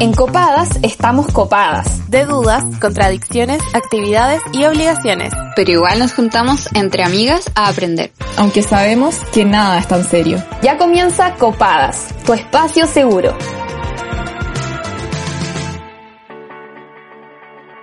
[0.00, 2.08] En Copadas estamos copadas.
[2.08, 5.32] De dudas, contradicciones, actividades y obligaciones.
[5.56, 8.12] Pero igual nos juntamos entre amigas a aprender.
[8.36, 10.40] Aunque sabemos que nada es tan serio.
[10.62, 13.36] Ya comienza Copadas, tu espacio seguro.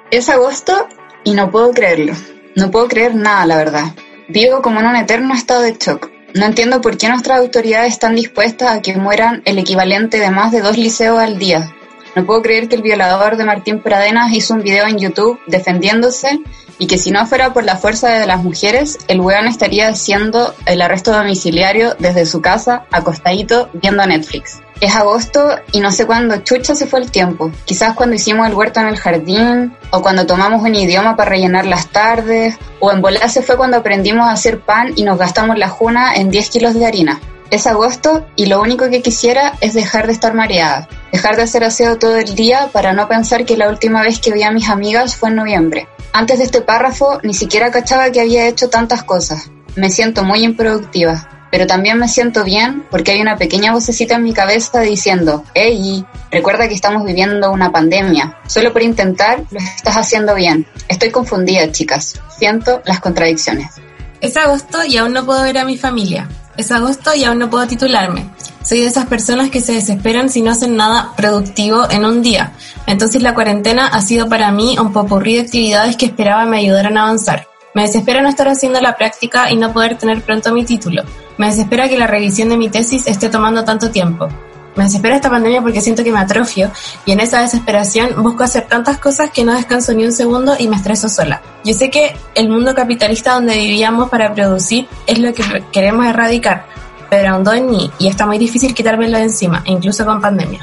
[0.10, 0.88] Es agosto
[1.26, 2.14] y no puedo creerlo.
[2.56, 3.94] No puedo creer nada, la verdad.
[4.30, 6.10] Vivo como en un eterno estado de shock.
[6.34, 10.54] No entiendo por qué nuestras autoridades están dispuestas a que mueran el equivalente de más
[10.54, 11.76] de dos liceos al día.
[12.16, 16.40] No puedo creer que el violador de Martín Pradenas hizo un video en YouTube defendiéndose
[16.80, 20.56] y que si no fuera por la fuerza de las mujeres, el weón estaría haciendo
[20.66, 24.62] el arresto domiciliario desde su casa, acostadito, viendo Netflix.
[24.80, 27.52] Es agosto y no sé cuándo chucha se fue el tiempo.
[27.66, 31.66] Quizás cuando hicimos el huerto en el jardín, o cuando tomamos un idioma para rellenar
[31.66, 35.70] las tardes, o en volar fue cuando aprendimos a hacer pan y nos gastamos la
[35.70, 37.20] juna en 10 kilos de harina.
[37.52, 41.64] Es agosto y lo único que quisiera es dejar de estar mareada, dejar de hacer
[41.64, 44.68] aseo todo el día para no pensar que la última vez que vi a mis
[44.68, 45.88] amigas fue en noviembre.
[46.12, 49.52] Antes de este párrafo ni siquiera cachaba que había hecho tantas cosas.
[49.76, 54.24] Me siento muy improductiva, pero también me siento bien porque hay una pequeña vocecita en
[54.24, 58.40] mi cabeza diciendo, hey, recuerda que estamos viviendo una pandemia.
[58.48, 60.68] Solo por intentar lo estás haciendo bien.
[60.88, 62.20] Estoy confundida, chicas.
[62.38, 63.76] Siento las contradicciones.
[64.20, 66.28] Es agosto y aún no puedo ver a mi familia.
[66.58, 68.30] Es agosto y aún no puedo titularme.
[68.64, 72.54] Soy de esas personas que se desesperan si no hacen nada productivo en un día.
[72.88, 76.98] Entonces la cuarentena ha sido para mí un popurrí de actividades que esperaba me ayudaran
[76.98, 77.48] a avanzar.
[77.74, 81.04] Me desespera no estar haciendo la práctica y no poder tener pronto mi título.
[81.38, 84.30] Me desespera que la revisión de mi tesis esté tomando tanto tiempo.
[84.76, 86.70] Me desespera esta pandemia porque siento que me atrofio
[87.06, 90.68] y en esa desesperación busco hacer tantas cosas que no descanso ni un segundo y
[90.68, 91.42] me estreso sola.
[91.64, 96.66] Yo sé que el mundo capitalista donde vivíamos para producir es lo que queremos erradicar,
[97.10, 100.60] pero aún en mí y está muy difícil quitármelo de encima, incluso con pandemia.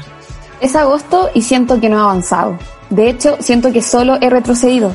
[0.61, 2.57] Es agosto y siento que no he avanzado.
[2.91, 4.93] De hecho, siento que solo he retrocedido.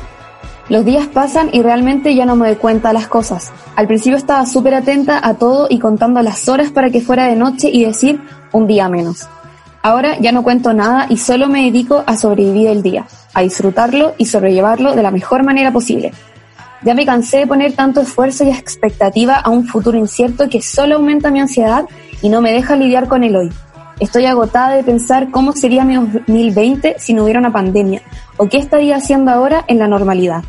[0.69, 3.51] Los días pasan y realmente ya no me doy cuenta de las cosas.
[3.75, 7.35] Al principio estaba súper atenta a todo y contando las horas para que fuera de
[7.35, 8.21] noche y decir
[8.51, 9.27] un día menos.
[9.81, 14.13] Ahora ya no cuento nada y solo me dedico a sobrevivir el día, a disfrutarlo
[14.17, 16.11] y sobrellevarlo de la mejor manera posible.
[16.83, 20.95] Ya me cansé de poner tanto esfuerzo y expectativa a un futuro incierto que solo
[20.95, 21.85] aumenta mi ansiedad
[22.21, 23.51] y no me deja lidiar con el hoy.
[23.99, 28.01] Estoy agotada de pensar cómo sería mi 2020 si no hubiera una pandemia
[28.37, 30.43] o qué estaría haciendo ahora en la normalidad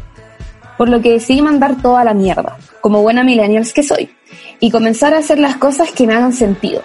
[0.81, 4.09] por lo que decidí mandar toda la mierda, como buena millennials que soy,
[4.61, 6.81] y comenzar a hacer las cosas que me hagan sentido.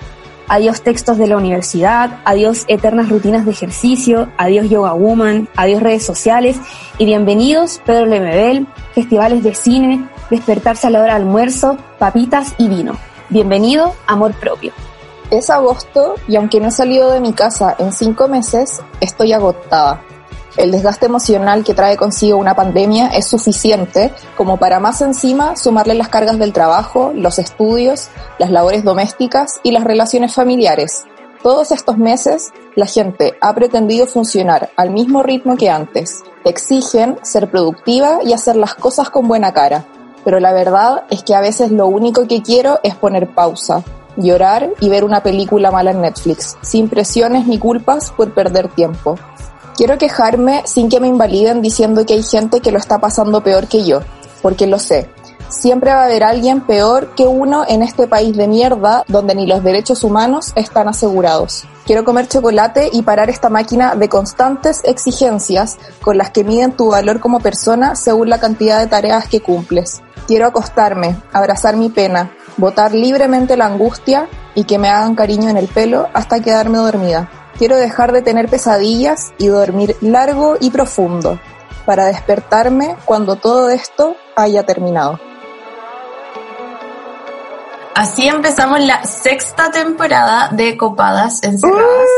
[0.47, 6.05] Adiós textos de la universidad, adiós eternas rutinas de ejercicio, adiós yoga woman, adiós redes
[6.05, 6.57] sociales
[6.99, 12.67] y bienvenidos Pedro Lemebel, festivales de cine, despertarse a la hora de almuerzo, papitas y
[12.67, 12.93] vino.
[13.29, 14.71] Bienvenido, amor propio.
[15.31, 20.03] Es agosto y aunque no he salido de mi casa en cinco meses, estoy agotada.
[20.57, 25.95] El desgaste emocional que trae consigo una pandemia es suficiente como para más encima sumarle
[25.95, 28.07] las cargas del trabajo, los estudios,
[28.39, 31.03] las labores domésticas y las relaciones familiares.
[31.43, 36.23] Todos estos meses, la gente ha pretendido funcionar al mismo ritmo que antes.
[36.45, 39.85] Exigen ser productiva y hacer las cosas con buena cara.
[40.23, 43.83] Pero la verdad es que a veces lo único que quiero es poner pausa,
[44.15, 49.19] llorar y ver una película mala en Netflix, sin presiones ni culpas por perder tiempo.
[49.77, 53.67] Quiero quejarme sin que me invaliden diciendo que hay gente que lo está pasando peor
[53.67, 53.99] que yo,
[54.41, 55.09] porque lo sé.
[55.49, 59.45] Siempre va a haber alguien peor que uno en este país de mierda donde ni
[59.45, 61.65] los derechos humanos están asegurados.
[61.85, 66.91] Quiero comer chocolate y parar esta máquina de constantes exigencias con las que miden tu
[66.91, 70.01] valor como persona según la cantidad de tareas que cumples.
[70.25, 75.57] Quiero acostarme, abrazar mi pena, botar libremente la angustia y que me hagan cariño en
[75.57, 77.29] el pelo hasta quedarme dormida.
[77.57, 81.39] Quiero dejar de tener pesadillas y dormir largo y profundo
[81.85, 85.19] para despertarme cuando todo esto haya terminado.
[87.95, 92.09] Así empezamos la sexta temporada de Copadas Encerradas.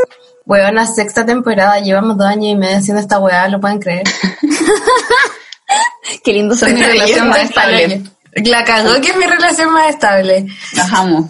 [0.45, 0.55] Uh.
[0.73, 4.07] la sexta temporada, llevamos dos años y medio haciendo esta weá, ¿lo pueden creer?
[6.23, 8.01] Qué lindo ser mi relación más estable.
[8.31, 10.47] La cagó que es mi relación más estable.
[10.75, 11.25] Bajamos.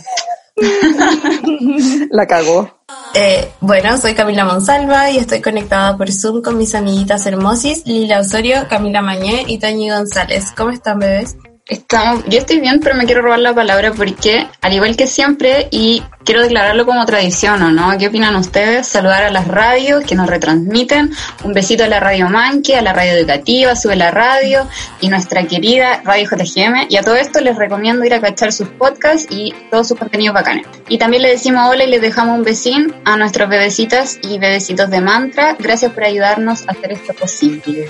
[2.12, 2.78] La cagó.
[3.14, 8.20] Eh, bueno, soy Camila Monsalva y estoy conectada por Zoom con mis amiguitas hermosis, Lila
[8.20, 10.52] Osorio, Camila Mañé y Toñi González.
[10.56, 11.36] ¿Cómo están, bebés?
[11.70, 15.68] Estamos, yo estoy bien, pero me quiero robar la palabra porque, al igual que siempre,
[15.70, 17.98] y quiero declararlo como tradición, ¿o no?
[17.98, 18.88] ¿Qué opinan ustedes?
[18.88, 21.12] Saludar a las radios que nos retransmiten.
[21.44, 24.68] Un besito a la Radio Manque, a la Radio Educativa, Sube la Radio
[25.02, 26.88] y nuestra querida Radio JGM.
[26.90, 30.34] Y a todo esto les recomiendo ir a cachar sus podcasts y todos sus contenidos
[30.34, 30.68] bacanes.
[30.88, 34.90] Y también les decimos hola y les dejamos un besín a nuestros bebecitas y bebecitos
[34.90, 35.56] de mantra.
[35.60, 37.88] Gracias por ayudarnos a hacer esto posible.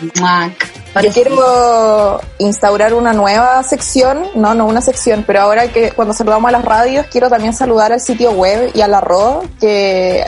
[1.02, 6.50] Yo quiero instaurar una nueva sección, no, no una sección, pero ahora que cuando saludamos
[6.50, 10.26] a las radios, quiero también saludar al sitio web y a la RO, que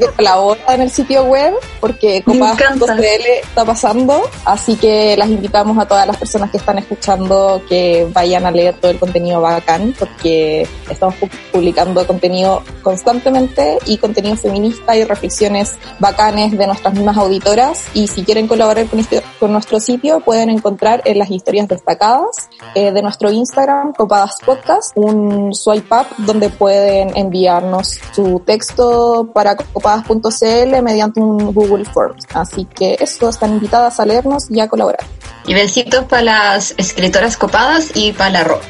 [0.00, 3.02] que colabora en el sitio web, porque Copas.cl
[3.42, 8.46] está pasando, así que las invitamos a todas las personas que están escuchando que vayan
[8.46, 11.14] a leer todo el contenido bacán, porque estamos
[11.52, 18.24] publicando contenido constantemente y contenido feminista y reflexiones bacanes de nuestras mismas auditoras, y si
[18.24, 22.37] quieren colaborar con, este, con nuestro sitio, pueden encontrar en las historias destacadas
[22.74, 29.56] eh, de nuestro Instagram, Copadas Podcast, un swipe up donde pueden enviarnos su texto para
[29.56, 32.26] copadas.cl mediante un Google Forms.
[32.34, 35.04] Así que eso, están invitadas a leernos y a colaborar.
[35.46, 38.60] Y besitos para las escritoras copadas y para la RO,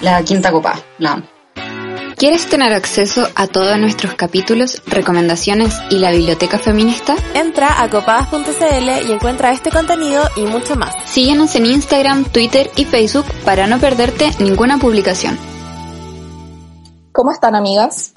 [0.00, 0.80] la quinta copada.
[0.98, 1.22] La
[2.20, 7.16] ¿Quieres tener acceso a todos nuestros capítulos, recomendaciones y la biblioteca feminista?
[7.32, 10.94] Entra a copadas.cl y encuentra este contenido y mucho más.
[11.06, 15.38] Síguenos en Instagram, Twitter y Facebook para no perderte ninguna publicación.
[17.12, 18.12] ¿Cómo están, amigas?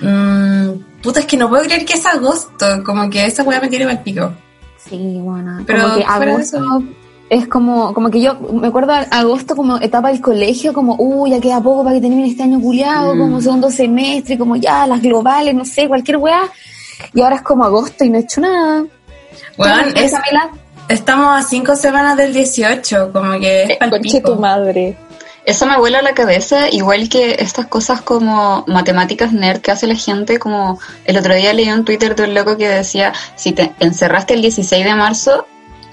[0.00, 0.70] Mm,
[1.02, 2.82] puta, es que no puedo creer que es agosto.
[2.86, 4.32] Como que esa weá me tiene mal pico.
[4.78, 5.62] Sí, bueno.
[5.66, 6.82] Pero como que fuera de agosto eso-
[7.28, 11.30] es como, como que yo me acuerdo a- agosto como etapa del colegio, como, uy,
[11.30, 13.18] ya queda poco para que termine este año culiado, Mm.
[13.18, 16.42] como segundo semestre, como ya, las globales, no sé, cualquier weá.
[17.14, 18.84] Y ahora es como agosto y no he hecho nada.
[19.58, 20.50] Weón, ¿Cómo es- Camila?
[20.88, 24.96] estamos a cinco semanas del 18, como que es pal Conche tu madre.
[25.44, 29.94] Eso me vuela la cabeza, igual que estas cosas como matemáticas nerd que hace la
[29.94, 33.72] gente, como el otro día leí un Twitter de un loco que decía, si te
[33.78, 35.46] encerraste el 16 de marzo,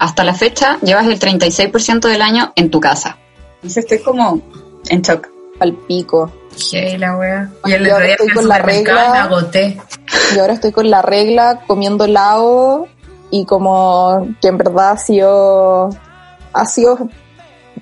[0.03, 3.17] hasta la fecha llevas el 36% del año en tu casa.
[3.55, 4.41] Entonces estoy como
[4.89, 5.29] en shock.
[5.61, 6.29] Al pico.
[6.71, 7.49] Hey, la wea.
[7.63, 9.23] Y el día estoy con la regla.
[9.23, 9.79] agoté.
[10.35, 12.87] Y ahora estoy con la regla, comiendo helado
[13.31, 15.89] y como que en verdad ha sido,
[16.51, 16.97] ha sido,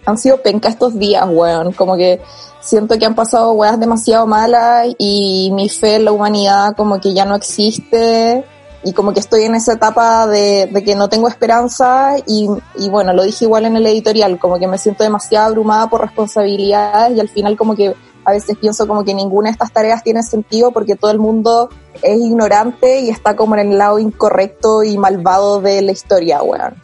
[0.05, 1.71] han sido penca estos días, weón.
[1.71, 2.21] Como que
[2.59, 7.15] siento que han pasado weas demasiado malas y mi fe en la humanidad como que
[7.15, 8.45] ya no existe
[8.83, 12.89] y como que estoy en esa etapa de, de que no tengo esperanza y, y
[12.89, 17.15] bueno, lo dije igual en el editorial, como que me siento demasiado abrumada por responsabilidades
[17.15, 20.23] y al final como que a veces pienso como que ninguna de estas tareas tiene
[20.23, 21.69] sentido porque todo el mundo
[22.01, 26.75] es ignorante y está como en el lado incorrecto y malvado de la historia, weón.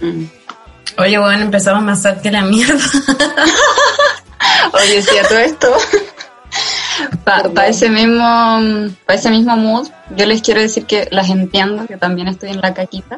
[0.00, 0.24] Mm.
[0.98, 2.74] Oye, weón, empezamos más sad que la mierda.
[4.72, 5.68] Oye, sí, a todo esto,
[7.24, 7.64] para Perdón.
[7.66, 12.28] ese mismo para ese mismo mood, yo les quiero decir que las entiendo, que también
[12.28, 13.16] estoy en la caquita,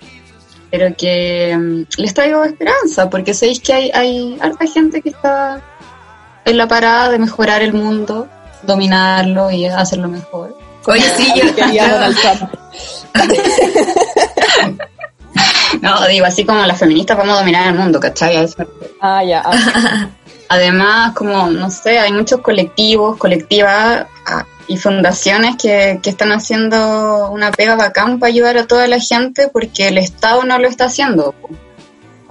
[0.71, 5.61] pero que mm, les traigo esperanza, porque sabéis que hay, hay harta gente que está
[6.45, 8.29] en la parada de mejorar el mundo,
[8.63, 10.57] dominarlo y hacerlo mejor.
[10.87, 12.51] Oye, sí, yo, Quería yo- Donald Trump.
[15.83, 18.49] No, digo, así como las feministas vamos a dominar el mundo, ¿cachai?
[19.01, 19.43] Ah, ya.
[19.45, 20.09] ah.
[20.49, 27.31] Además, como, no sé, hay muchos colectivos, colectivas ah, y fundaciones que, que están haciendo
[27.31, 30.87] una pega bacán para ayudar a toda la gente porque el Estado no lo está
[30.87, 31.35] haciendo.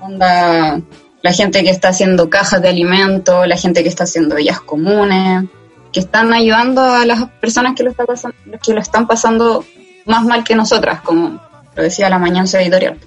[0.01, 0.79] Onda,
[1.21, 5.45] la gente que está haciendo cajas de alimentos, la gente que está haciendo villas comunes,
[5.91, 9.63] que están ayudando a las personas que lo, está pasan- que lo están pasando
[10.05, 11.39] más mal que nosotras, como
[11.75, 12.97] lo decía la mañana editorial.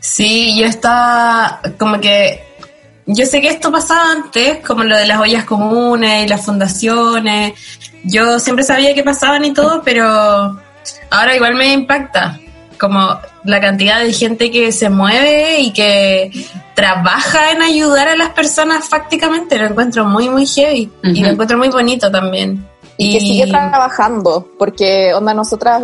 [0.00, 2.53] Sí, yo estaba como que
[3.06, 7.52] yo sé que esto pasaba antes, como lo de las ollas comunes y las fundaciones.
[8.02, 10.04] Yo siempre sabía que pasaban y todo, pero
[11.10, 12.38] ahora igual me impacta
[12.78, 16.30] como la cantidad de gente que se mueve y que
[16.74, 19.58] trabaja en ayudar a las personas fácticamente.
[19.58, 22.66] Lo encuentro muy, muy heavy y lo encuentro muy bonito también.
[22.96, 25.82] Y que sigue trabajando, porque onda nosotras,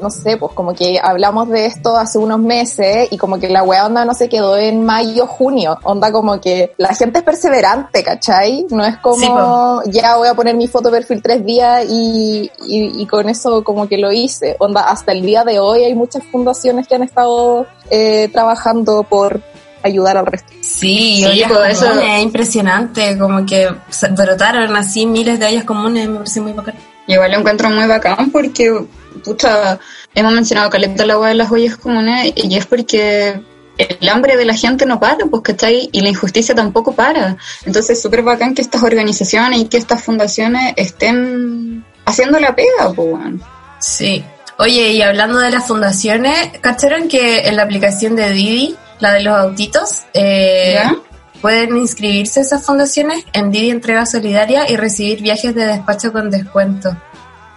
[0.00, 3.62] no sé, pues como que hablamos de esto hace unos meses y como que la
[3.62, 8.02] wea onda no se quedó en mayo, junio, onda como que la gente es perseverante,
[8.02, 8.66] ¿cachai?
[8.70, 12.50] No es como, Sí, ya voy a poner mi foto de perfil tres días y,
[12.66, 15.94] y, y con eso como que lo hice, onda hasta el día de hoy hay
[15.94, 19.40] muchas fundaciones que han estado eh, trabajando por
[19.82, 20.52] ayudar al resto.
[20.62, 23.68] Sí, Sí, ollas pues, eso- es impresionante, como que
[24.16, 26.74] brotaron así miles de ollas comunes, me parece muy bacán.
[27.06, 28.84] Igual lo encuentro muy bacán porque,
[29.24, 29.78] pucha,
[30.14, 33.40] hemos mencionado caleta la agua de las ollas comunes y es porque
[33.78, 35.88] el hambre de la gente no para, pues, ¿cachai?
[35.92, 37.36] Y la injusticia tampoco para.
[37.64, 42.92] Entonces es súper bacán que estas organizaciones y que estas fundaciones estén haciendo la pega,
[42.94, 43.40] pues, bueno.
[43.80, 44.24] Sí.
[44.58, 49.22] Oye, y hablando de las fundaciones, ¿cacharon que en la aplicación de Didi, la de
[49.22, 50.94] los autitos, eh, ¿Ya?
[51.42, 56.30] Pueden inscribirse a esas fundaciones en Didi Entrega Solidaria y recibir viajes de despacho con
[56.30, 56.96] descuento?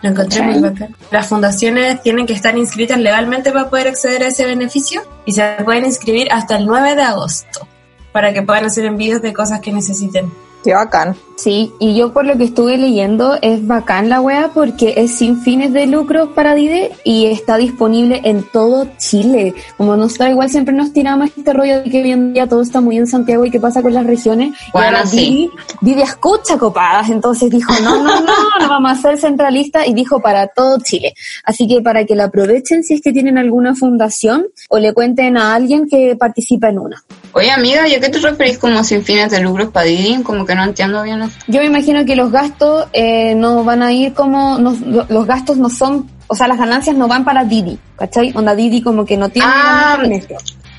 [0.01, 0.95] Lo encontré muy bacán.
[1.11, 5.57] Las fundaciones tienen que estar inscritas legalmente para poder acceder a ese beneficio y se
[5.63, 7.67] pueden inscribir hasta el 9 de agosto
[8.11, 10.31] para que puedan hacer envíos de cosas que necesiten.
[10.65, 11.15] Qué bacán.
[11.35, 15.41] Sí, y yo por lo que estuve leyendo es bacán la wea porque es sin
[15.41, 19.53] fines de lucro para Dide y está disponible en todo Chile.
[19.77, 22.79] Como nosotros igual siempre nos tiramos este rollo de que hoy en día todo está
[22.81, 24.55] muy en Santiago y qué pasa con las regiones.
[24.71, 25.17] Bueno, y ahora sí.
[25.17, 29.93] Didi, Didi escucha copadas, entonces dijo, no, no, no, no vamos a ser centralistas y
[29.93, 31.13] dijo para todo Chile.
[31.43, 35.37] Así que para que la aprovechen si es que tienen alguna fundación o le cuenten
[35.37, 37.03] a alguien que participa en una.
[37.33, 40.23] Oye, amiga, ¿y a qué te referís como sin fines de lucros para Didi?
[40.23, 41.43] Como que no entiendo bien esto.
[41.47, 45.25] Yo me imagino que los gastos eh, no van a ir como, no- lo- los
[45.25, 48.31] gastos no son, o sea, las ganancias no van para Didi, ¿cachai?
[48.35, 49.97] Onda Didi como que no tiene Ah.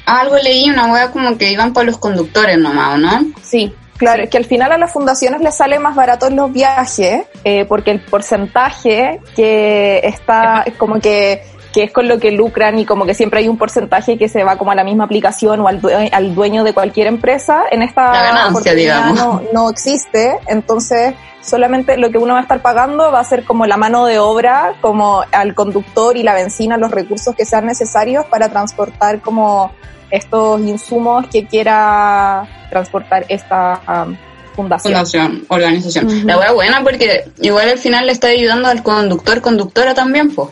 [0.06, 3.26] Algo leí, una wea como que iban para los conductores nomás, ¿o ¿no?
[3.42, 7.23] Sí, Claro, es que al final a las fundaciones les sale más barato los viajes,
[7.45, 11.42] eh, porque el porcentaje que está, es como que,
[11.76, 14.42] que es con lo que lucran y como que siempre hay un porcentaje que se
[14.45, 17.83] va como a la misma aplicación o al, due- al dueño de cualquier empresa, en
[17.83, 19.14] esta La ganancia, digamos.
[19.18, 23.45] No, no existe, entonces solamente lo que uno va a estar pagando va a ser
[23.45, 27.66] como la mano de obra, como al conductor y la benzina, los recursos que sean
[27.66, 29.71] necesarios para transportar como
[30.11, 34.16] estos insumos que quiera transportar esta am,
[34.54, 34.95] fundación.
[34.95, 36.26] Fundación, organización.
[36.26, 40.49] La wea buena porque igual al final le está ayudando al conductor, conductora también, pues.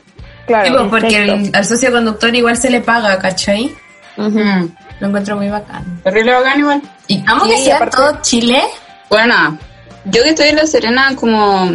[0.47, 0.67] Claro.
[0.67, 1.33] Sí, pues, porque perfecto.
[1.49, 3.75] el- al socio conductor igual se le paga, ¿cachai?
[4.17, 4.67] Mm.
[5.01, 6.01] Lo encuentro muy bacán.
[6.05, 6.83] Terrible bacán igual.
[7.09, 8.63] Y Sí, que sea aparte- todo Chile.
[9.11, 9.59] Bueno,
[10.05, 11.71] yo que estoy en La Serena como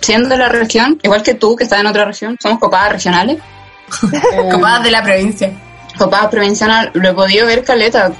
[0.00, 3.38] siendo de la región, igual que tú que estás en otra región, somos copadas regionales.
[4.12, 5.52] Eh, Copadas de la provincia.
[5.98, 8.12] copadas provincial, lo he podido ver caleta.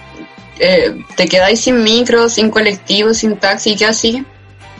[0.58, 4.24] Eh, te quedáis sin micro, sin colectivo, sin taxi, ¿qué así?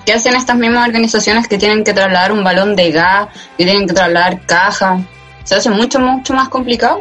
[0.07, 3.27] ¿Qué hacen estas mismas organizaciones que tienen que trasladar un balón de gas,
[3.59, 5.01] que tienen que trasladar caja?
[5.43, 7.01] Se hace mucho, mucho más complicado.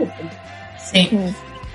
[0.83, 1.09] Sí.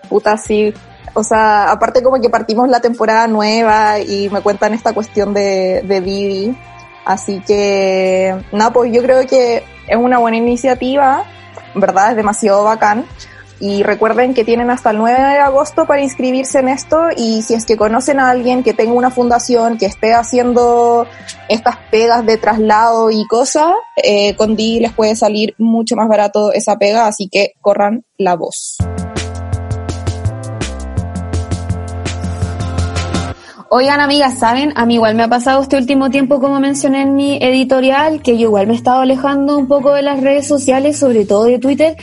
[0.08, 0.72] Puta, sí.
[1.14, 5.82] O sea, aparte como que partimos la temporada nueva y me cuentan esta cuestión de,
[5.84, 6.56] de Didi.
[7.04, 11.24] Así que, nada, pues yo creo que es una buena iniciativa,
[11.74, 12.10] ¿verdad?
[12.10, 13.04] Es demasiado bacán.
[13.60, 17.54] Y recuerden que tienen hasta el 9 de agosto para inscribirse en esto y si
[17.54, 21.06] es que conocen a alguien que tenga una fundación que esté haciendo
[21.48, 26.52] estas pegas de traslado y cosas, eh, con Didi les puede salir mucho más barato
[26.52, 28.76] esa pega, así que corran la voz.
[33.76, 34.72] Oigan, amigas, ¿saben?
[34.76, 38.38] A mí igual me ha pasado este último tiempo, como mencioné en mi editorial, que
[38.38, 41.58] yo igual me he estado alejando un poco de las redes sociales, sobre todo de
[41.58, 41.96] Twitter,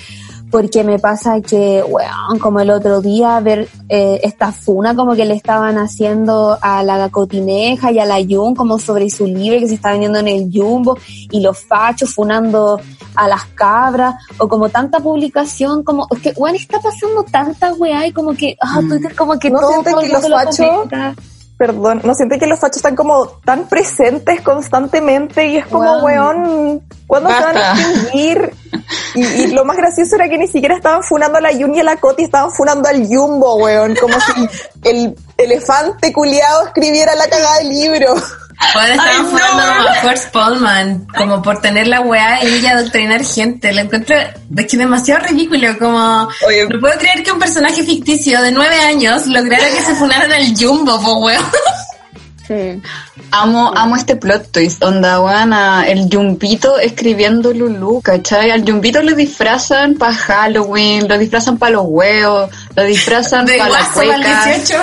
[0.51, 5.23] porque me pasa que, weón, como el otro día, ver eh, esta funa como que
[5.23, 9.69] le estaban haciendo a la Cotineja y a la Jun, como sobre su libro que
[9.69, 10.97] se está vendiendo en el Jumbo,
[11.31, 12.81] y los fachos funando
[13.15, 18.07] a las cabras, o como tanta publicación, como, es que, weón, está pasando tanta weá
[18.07, 18.89] y como que, ah, Mm.
[18.89, 21.15] Twitter como que ¿No todo, todo que los fachos.
[21.61, 26.05] Perdón, ¿no siente que los fachos están como tan presentes constantemente y es como, Wow.
[26.05, 27.81] weón, ¿cuándo se van a Basta.
[27.91, 28.53] extinguir?
[29.13, 31.79] Y, y lo más gracioso era que ni siquiera estaban funando a la Jun y
[31.81, 34.49] a la Coti, estaban funando al Jumbo, weón, como si
[34.89, 38.15] el elefante culiado escribiera la cagada del libro.
[38.73, 43.73] Ahora estaban jugando a Horst Pullman, como por tener la weá y ella adoctrinar gente.
[43.73, 46.29] Lo encuentro es que demasiado ridículo, como...
[46.47, 46.67] Oye.
[46.67, 50.55] No puedo creer que un personaje ficticio de nueve años lograra que se funaran al
[50.57, 51.43] Jumbo, po weón.
[52.47, 52.81] Sí.
[53.31, 58.51] Amo, amo este plot twist, onda, weana, el Jumbito escribiendo Lulu, ¿cachai?
[58.51, 63.67] Al Jumbito lo disfrazan para Halloween, lo disfrazan para los huevos, lo disfrazan para la
[63.67, 64.45] guaso para el cueca.
[64.45, 64.77] 18.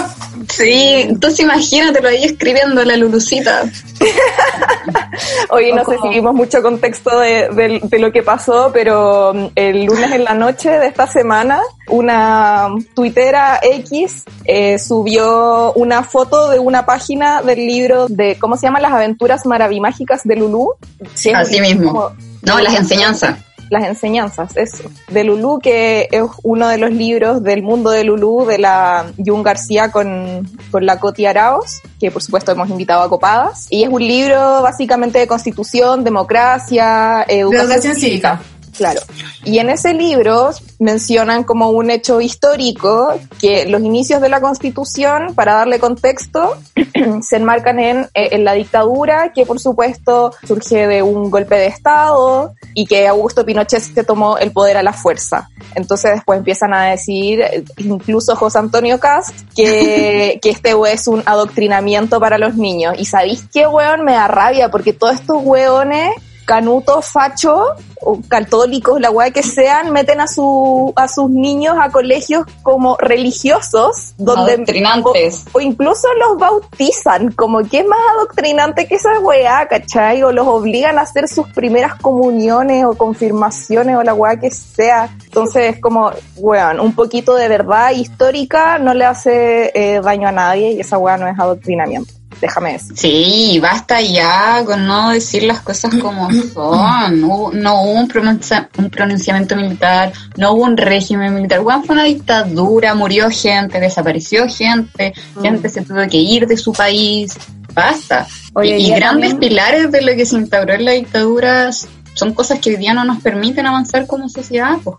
[0.50, 3.64] Sí, entonces imagínatelo ahí escribiendo la Lulucita.
[5.50, 9.46] Hoy no sé si vimos mucho contexto de, de- de lo que pasó, pero mm,
[9.56, 16.48] el lunes en la noche de esta semana, una tuitera X eh, subió una foto
[16.50, 18.80] de una página del libro de, ¿cómo se llama?
[18.80, 20.72] Las aventuras maravimágicas de Lulú.
[21.14, 21.92] Es Así mismo.
[21.92, 22.10] como-
[22.42, 23.38] No, las enseñanzas.
[23.70, 28.46] las enseñanzas, eso, de Lulú, que es uno de los libros del mundo de Lulú,
[28.46, 33.08] de la Jun García con, con la Coti Araos, que por supuesto hemos invitado a
[33.10, 33.66] Copadas.
[33.68, 38.40] Y es un libro básicamente de constitución, democracia, De educación, educación cívica.
[38.78, 39.00] Claro.
[39.44, 45.34] Y en ese libro mencionan como un hecho histórico que los inicios de la Constitución,
[45.34, 46.56] para darle contexto,
[47.22, 51.66] se enmarcan en, eh, en la dictadura, que por supuesto surge de un golpe de
[51.66, 55.50] Estado y que Augusto Pinochet se tomó el poder a la fuerza.
[55.74, 57.42] Entonces después empiezan a decir,
[57.78, 62.94] incluso José Antonio Cast, que, que este es un adoctrinamiento para los niños.
[62.96, 64.04] Y ¿sabéis qué, weón?
[64.04, 66.10] Me da rabia porque todos estos weones
[66.48, 71.90] canutos, fachos, o católicos, la weá que sean, meten a su a sus niños a
[71.90, 75.44] colegios como religiosos, donde Adoctrinantes.
[75.52, 80.22] o, o incluso los bautizan, como que es más adoctrinante que esa weá, ¿cachai?
[80.22, 85.10] O los obligan a hacer sus primeras comuniones o confirmaciones o la weá que sea.
[85.24, 90.32] Entonces es como, weón, un poquito de verdad histórica no le hace eh, daño a
[90.32, 92.17] nadie y esa weá no es adoctrinamiento.
[92.40, 92.96] Déjame decir.
[92.96, 97.20] Sí, basta ya con no decir las cosas como son.
[97.20, 101.60] No, hubo- no hubo un, pronuncia- un pronunciamiento militar, no hubo un régimen militar.
[101.60, 106.72] Bueno, fue una dictadura, murió gente, desapareció gente, gente se tuvo que ir de su
[106.72, 107.36] país.
[107.74, 108.26] Basta.
[108.54, 111.70] Oye, y grandes también- pilares de lo que se instauró en la dictadura
[112.14, 114.76] son cosas que hoy día no nos permiten avanzar como sociedad.
[114.82, 114.96] Pues.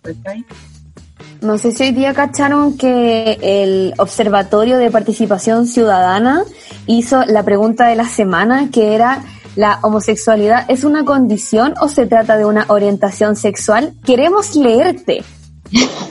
[1.41, 6.43] No sé si hoy día cacharon que el Observatorio de Participación Ciudadana
[6.85, 9.23] hizo la pregunta de la semana que era
[9.55, 13.93] ¿la homosexualidad es una condición o se trata de una orientación sexual?
[14.05, 15.23] Queremos leerte.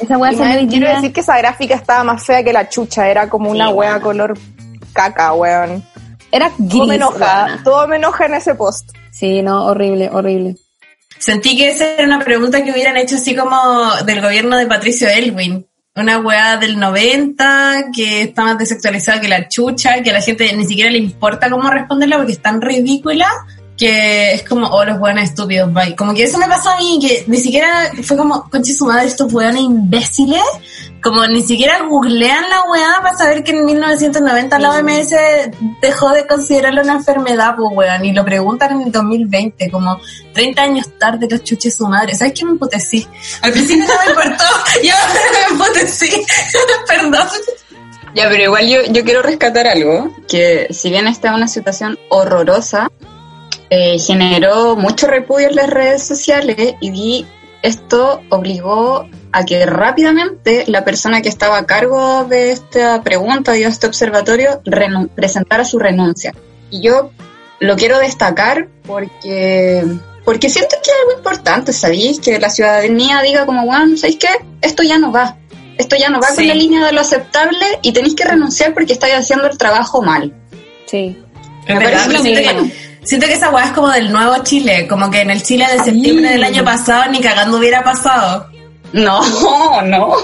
[0.01, 0.97] Esa weá Y salió hoy quiero día.
[0.97, 4.01] decir que esa gráfica estaba más fea que la chucha, era como una Sí, wea
[4.01, 4.33] color
[4.95, 5.85] caca, weón.
[6.33, 6.97] Era Todo me gris.
[6.97, 8.91] enoja, todo me enoja en ese post.
[9.11, 10.57] Sí, no, horrible, horrible.
[11.19, 13.57] Sentí que esa era una pregunta que hubieran hecho así como
[14.05, 15.67] del gobierno de Patricio Elwin.
[15.97, 20.55] Una weá del 90 que está más desactualizada que la chucha, que a la gente
[20.57, 23.27] ni siquiera le importa cómo responderla porque es tan ridícula
[23.79, 25.95] que es como, oh, los weones estúpidos, bye.
[25.95, 29.07] Como que eso me pasó a mí, que ni siquiera fue como, conche su madre,
[29.07, 30.43] estos weones imbéciles,
[31.03, 35.15] como ni siquiera googlean la weá para saber que en 1990 la OMS
[35.81, 40.01] dejó de considerarlo una enfermedad, pues weón, y lo preguntan en el 2020, como
[40.33, 42.15] 30 años tarde los chuches su madre.
[42.15, 43.07] ¿Sabes qué me emputecí?
[43.43, 44.45] Al principio no me importó,
[44.83, 46.11] y ahora me emputecí.
[46.89, 47.29] Perdón.
[48.15, 51.99] Ya, pero igual yo, yo quiero rescatar algo, que si bien esta es una situación
[52.09, 52.91] horrorosa,
[53.71, 57.27] eh, generó mucho repudio en las redes sociales y
[57.63, 63.63] esto obligó a que rápidamente la persona que estaba a cargo de esta pregunta y
[63.63, 64.63] de este observatorio
[65.15, 66.35] presentara su renuncia.
[66.71, 67.11] Y yo
[67.61, 69.85] lo quiero destacar porque
[70.25, 72.21] porque siento que es algo importante, ¿sabéis?
[72.21, 74.29] Que la ciudadanía diga como, bueno, ¿sabéis qué?
[74.61, 75.37] Esto ya no va.
[75.79, 76.37] Esto ya no va Sí.
[76.37, 80.03] con la línea de lo aceptable y tenéis que renunciar porque estáis haciendo el trabajo
[80.03, 80.35] mal.
[80.85, 81.17] Sí.
[81.67, 82.11] Me parece
[83.05, 85.83] siento que esa weá es como del nuevo Chile, como que en el Chile de
[85.83, 88.48] septiembre del año pasado ni cagando hubiera pasado.
[88.93, 90.15] No, no.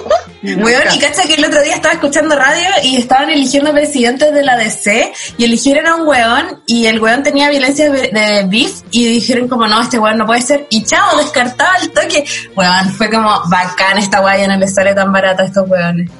[0.43, 4.43] Weón, y cacha que el otro día estaba escuchando radio y estaban eligiendo presidentes de
[4.43, 8.83] la DC y eligieron a un weón y el weón tenía violencia de, de beef
[8.91, 12.25] y dijeron como no, este weón no puede ser y chao, descartado el toque.
[12.55, 16.11] Weón, fue como bacán esta weá ya no les sale tan barata a estos weones.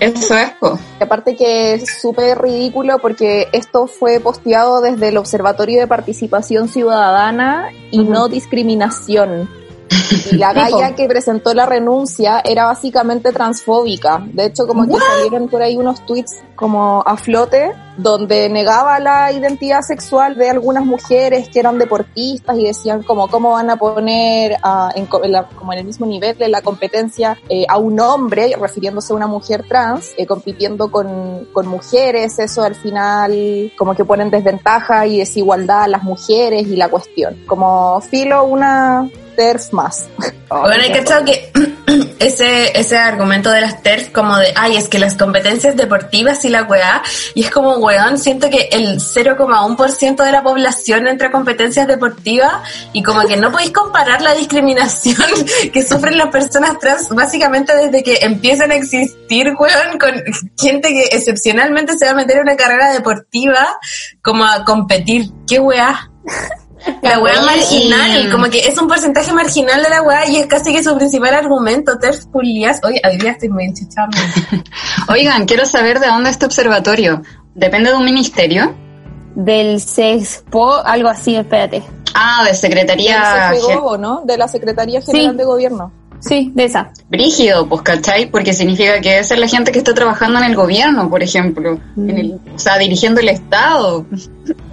[0.00, 0.78] Eso es, po.
[0.98, 6.68] Y aparte que es súper ridículo porque esto fue posteado desde el Observatorio de Participación
[6.68, 9.48] Ciudadana y no discriminación.
[10.30, 14.22] Y la galla que presentó la renuncia era básicamente transfóbica.
[14.32, 19.30] De hecho, como que salieron por ahí unos tweets como a flote, donde negaba la
[19.32, 24.56] identidad sexual de algunas mujeres que eran deportistas y decían como cómo van a poner
[24.62, 27.76] ah, en, co- en la- como en el mismo nivel de la competencia eh, a
[27.78, 33.72] un hombre, refiriéndose a una mujer trans, eh, compitiendo con, con mujeres, eso al final
[33.76, 37.36] como que ponen desventaja y desigualdad a las mujeres y la cuestión.
[37.46, 40.08] Como filo una TERF más.
[40.48, 41.52] Bueno, hay cachado que
[42.18, 46.48] ese, ese argumento de las TERF como de, ay, es que las competencias deportivas y
[46.48, 47.02] la weá,
[47.34, 52.52] y es como, weón, siento que el 0,1% de la población entra a competencias deportivas
[52.92, 55.16] y como que no podéis comparar la discriminación
[55.72, 60.14] que sufren las personas trans básicamente desde que empiezan a existir, weón, con
[60.58, 63.78] gente que excepcionalmente se va a meter en una carrera deportiva
[64.22, 65.30] como a competir.
[65.46, 66.10] ¿Qué weá?
[67.02, 70.46] La weá marginal, y- como que es un porcentaje marginal de la weá y es
[70.46, 71.98] casi que su principal argumento.
[71.98, 74.08] Terf Pulias, oye, hoy día estoy muy enchuchada.
[75.08, 77.22] Oigan, quiero saber de dónde este observatorio.
[77.54, 78.74] ¿Depende de un ministerio?
[79.34, 81.82] Del SEXPO, algo así, espérate.
[82.14, 84.22] Ah, de Secretaría Del ¿no?
[84.24, 85.36] De la Secretaría General Sí.
[85.36, 85.92] de Gobierno.
[86.20, 86.92] Sí, de esa.
[87.08, 88.30] Brígido, pues, ¿cachai?
[88.30, 91.78] Porque significa que esa es la gente que está trabajando en el gobierno, por ejemplo.
[91.96, 94.06] En el, o sea, dirigiendo el Estado.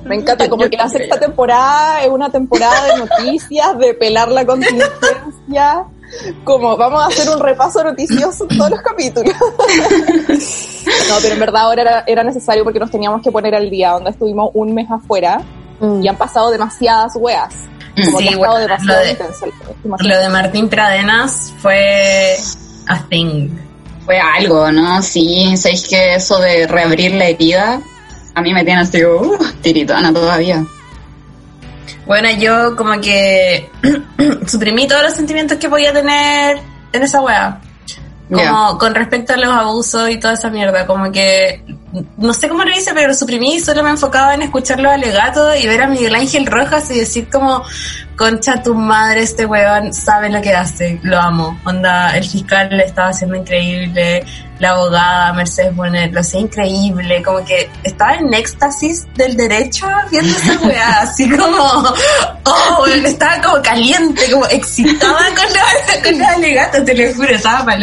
[0.06, 1.00] Me encanta, como Yo que la creo.
[1.00, 5.86] sexta temporada es una temporada de noticias, de pelar la contingencia.
[6.44, 9.34] Como vamos a hacer un repaso noticioso en todos los capítulos.
[11.10, 13.92] No, pero en verdad ahora era, era necesario porque nos teníamos que poner al día,
[13.92, 15.42] donde estuvimos un mes afuera
[16.02, 17.54] y han pasado demasiadas weas.
[18.06, 19.46] Como Sí, que ha estado bueno, demasiado lo de- intenso.
[20.00, 22.36] Lo de Martín Pradenas fue
[22.88, 23.50] a thing.
[24.06, 25.02] Fue algo, ¿no?
[25.02, 27.80] Sí, sabéis que eso de reabrir la herida,
[28.36, 30.66] a mí me tiene así, uh, tiritona todavía.
[32.06, 33.70] Bueno, yo como que
[34.48, 36.58] suprimí todos los sentimientos que podía tener
[36.92, 37.62] en esa weá.
[38.30, 41.64] Como con respecto a los abusos y toda esa mierda, como que
[42.18, 44.92] no sé cómo lo hice, pero lo suprimí y solo me enfocaba en escuchar los
[44.92, 47.64] alegatos y ver a Miguel Ángel Rojas y decir como,
[48.18, 51.60] concha tu madre, este weón sabe lo que hace, lo amo.
[51.66, 54.26] Onda, el fiscal le estaba haciendo increíble,
[54.60, 60.32] la abogada Mercedes Bonet lo hacía increíble, como que estaba en éxtasis del derecho viendo
[60.32, 61.94] esa weá, así como,
[62.44, 67.66] oh, estaba como caliente, como excitada con los, con los alegatos, te lo juro, estaba
[67.66, 67.78] para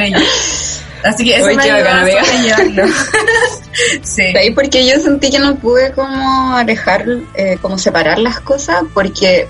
[1.05, 2.25] Así que eso Uy, me ayudó a amiga.
[2.25, 2.87] sobrellevarlo.
[4.03, 4.33] sí.
[4.33, 4.53] ¿Sabéis?
[4.55, 9.49] Porque yo sentí que no pude como alejar, eh, como separar las cosas, porque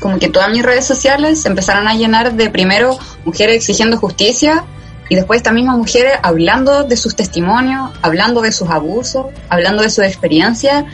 [0.00, 4.64] como que todas mis redes sociales se empezaron a llenar de primero mujeres exigiendo justicia
[5.10, 9.90] y después estas mismas mujeres hablando de sus testimonios, hablando de sus abusos, hablando de
[9.90, 10.86] su experiencia.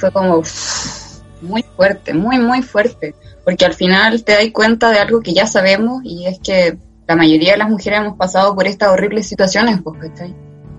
[0.00, 4.98] Fue como uff, muy fuerte, muy, muy fuerte, porque al final te das cuenta de
[4.98, 6.76] algo que ya sabemos y es que
[7.08, 10.34] la mayoría de las mujeres hemos pasado por estas horribles situaciones, pues, ¿cachai?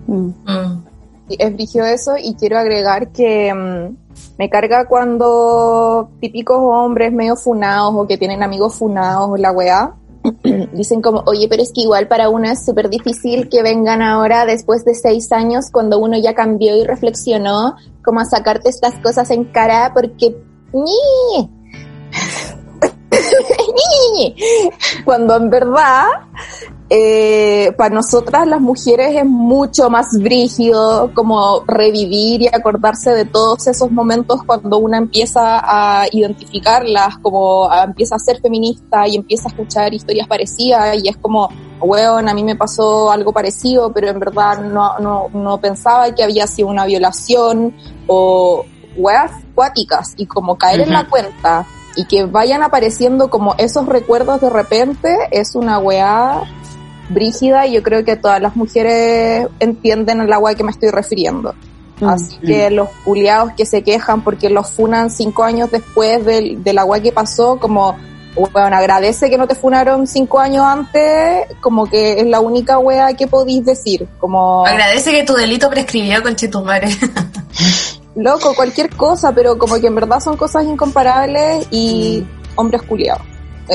[0.06, 0.28] Mm.
[0.46, 0.84] Mm.
[1.28, 3.96] Sí, es brígido eso y quiero agregar que mm,
[4.38, 9.94] me carga cuando típicos hombres medio funados o que tienen amigos funados o la weá
[10.72, 14.46] dicen como, oye, pero es que igual para uno es súper difícil que vengan ahora
[14.46, 19.30] después de seis años cuando uno ya cambió y reflexionó como a sacarte estas cosas
[19.30, 20.36] en cara porque...
[20.72, 21.59] ¡Ni!
[25.04, 26.04] Cuando en verdad
[26.88, 33.66] eh, para nosotras las mujeres es mucho más brígido como revivir y acordarse de todos
[33.68, 39.48] esos momentos cuando una empieza a identificarlas, como a- empieza a ser feminista y empieza
[39.48, 41.48] a escuchar historias parecidas y es como,
[41.80, 46.24] weón, a mí me pasó algo parecido, pero en verdad no, no, no pensaba que
[46.24, 47.72] había sido una violación
[48.08, 48.64] o
[48.96, 51.64] weas cuáticas y como caer en la cuenta
[51.96, 56.42] y que vayan apareciendo como esos recuerdos de repente es una weá
[57.08, 61.54] brígida y yo creo que todas las mujeres entienden al agua que me estoy refiriendo.
[62.06, 66.78] Así que los culiados que se quejan porque los funan cinco años después del, del
[66.78, 67.94] agua que pasó, como,
[68.34, 73.12] bueno, agradece que no te funaron cinco años antes, como que es la única wea
[73.14, 76.88] que podéis decir, como, Agradece que tu delito prescribió con Chetumare.
[78.22, 82.24] loco, cualquier cosa, pero como que en verdad son cosas incomparables y
[82.56, 83.22] hombres culiados.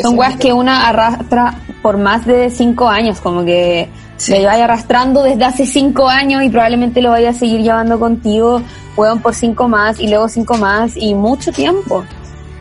[0.02, 4.34] Son es weas que una arrastra por más de cinco años, como que Sí.
[4.38, 8.62] lo vaya arrastrando desde hace cinco años y probablemente lo vaya a seguir llevando contigo,
[8.98, 12.04] weón, por cinco más y luego cinco más y mucho tiempo.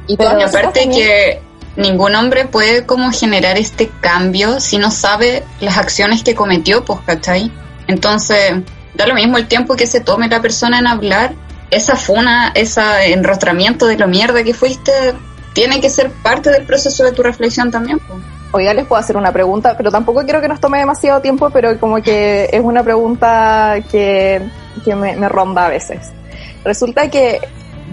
[0.07, 1.41] Y Pero- Y aparte también- que
[1.77, 7.01] ningún hombre puede como generar este cambio si no sabe las acciones que cometió, pues,
[7.07, 7.51] ¿cachai?
[7.89, 8.55] Entonces,
[8.95, 11.35] da lo mismo el tiempo que se tome la persona en hablar,
[11.71, 14.93] esa funa, ese enrostramiento de lo mierda que fuiste,
[15.53, 18.01] tiene que ser parte del proceso de tu reflexión también,
[18.63, 21.79] ya les puedo hacer una pregunta, pero tampoco quiero que nos tome demasiado tiempo, pero
[21.81, 24.43] como que es una pregunta que,
[24.85, 26.13] que me, me ronda a veces.
[26.65, 27.41] Resulta que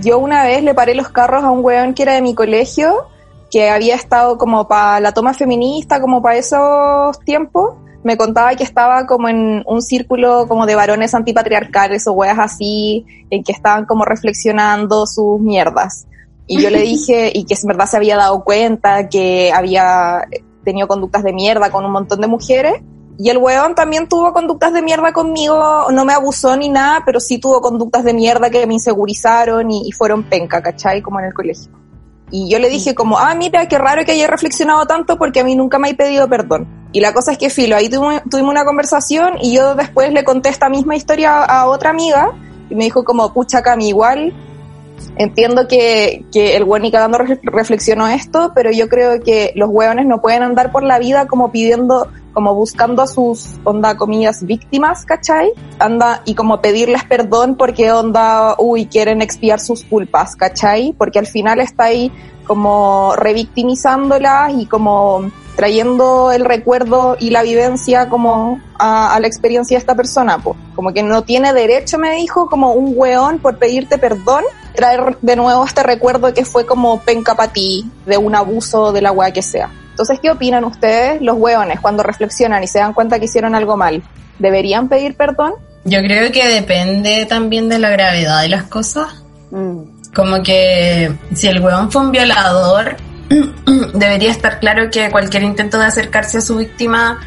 [0.01, 3.07] yo una vez le paré los carros a un weón que era de mi colegio,
[3.49, 7.75] que había estado como para la toma feminista, como para esos tiempos.
[8.04, 13.06] Me contaba que estaba como en un círculo como de varones antipatriarcales o weas así,
[13.30, 16.08] en que estaban como reflexionando sus mierdas.
[16.48, 20.24] Y yo le dije, y que en verdad se había dado cuenta que había
[20.64, 22.82] tenido conductas de mierda con un montón de mujeres.
[23.18, 27.20] Y el weón también tuvo conductas de mierda conmigo, no me abusó ni nada, pero
[27.20, 31.04] sí tuvo conductas de mierda que me insegurizaron y, y fueron penca, ¿cachai?
[31.04, 31.81] Como en el colegio.
[32.32, 35.44] Y yo le dije como, ah, mira, qué raro que haya reflexionado tanto porque a
[35.44, 36.67] mí nunca me ha pedido perdón.
[36.94, 40.24] Y la cosa es que, filo, ahí tuvimos, tuvimos una conversación y yo después le
[40.24, 42.32] conté esta misma historia a, a otra amiga
[42.70, 44.34] y me dijo como, pucha, Cami, igual
[45.16, 50.06] entiendo que, que el buen cagando re- reflexionó esto, pero yo creo que los hueones
[50.06, 55.06] no pueden andar por la vida como pidiendo, como buscando a sus, onda, comillas, víctimas,
[55.06, 55.52] ¿cachai?
[55.80, 60.94] Anda, y como pedirles perdón porque onda, uy, quieren expiar sus culpas, ¿cachai?
[60.98, 62.12] Porque al final está ahí
[62.46, 69.80] como revictimizándolas y como trayendo el recuerdo y la vivencia como a, la experiencia de
[69.80, 70.58] esta persona, pues.
[70.76, 75.36] Como que no tiene derecho, me dijo, como un weón por pedirte perdón, traer de
[75.36, 79.31] nuevo este recuerdo que fue como penca para ti, de un abuso de la weá
[79.31, 79.69] que sea.
[79.91, 83.77] Entonces, ¿qué opinan ustedes, los weones, cuando reflexionan y se dan cuenta que hicieron algo
[83.77, 84.01] mal?
[84.39, 85.53] ¿Deberían pedir perdón?
[85.84, 89.23] Yo creo que depende también de la gravedad de las cosas.
[90.13, 92.97] Como que si el weón fue un violador,
[93.93, 97.19] debería estar claro que cualquier intento de acercarse a su víctima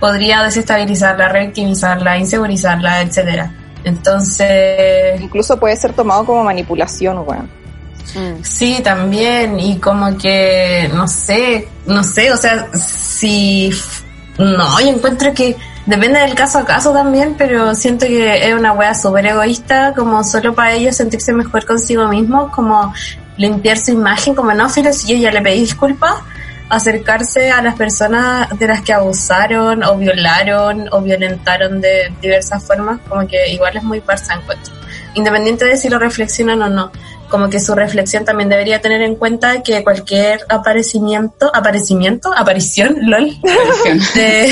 [0.00, 3.52] podría desestabilizarla, revictimizarla, insegurizarla, etcétera.
[3.84, 7.48] Entonces, Incluso puede ser tomado como manipulación, weón.
[8.42, 13.70] sí, también, y como que, no sé, no sé, o sea, si,
[14.38, 18.72] no, yo encuentro que depende del caso a caso también, pero siento que es una
[18.72, 22.92] wea súper egoísta, como solo para ellos sentirse mejor consigo mismo, como
[23.36, 26.14] limpiar su imagen, como no, filo, si yo ya le pedí disculpas,
[26.72, 32.98] acercarse a las personas de las que abusaron o violaron o violentaron de diversas formas,
[33.06, 34.72] como que igual es muy parsa encuentro.
[35.14, 36.90] Independiente de si lo reflexionan o no,
[37.28, 43.36] como que su reflexión también debería tener en cuenta que cualquier aparecimiento, aparecimiento, aparición, lol,
[44.14, 44.50] de,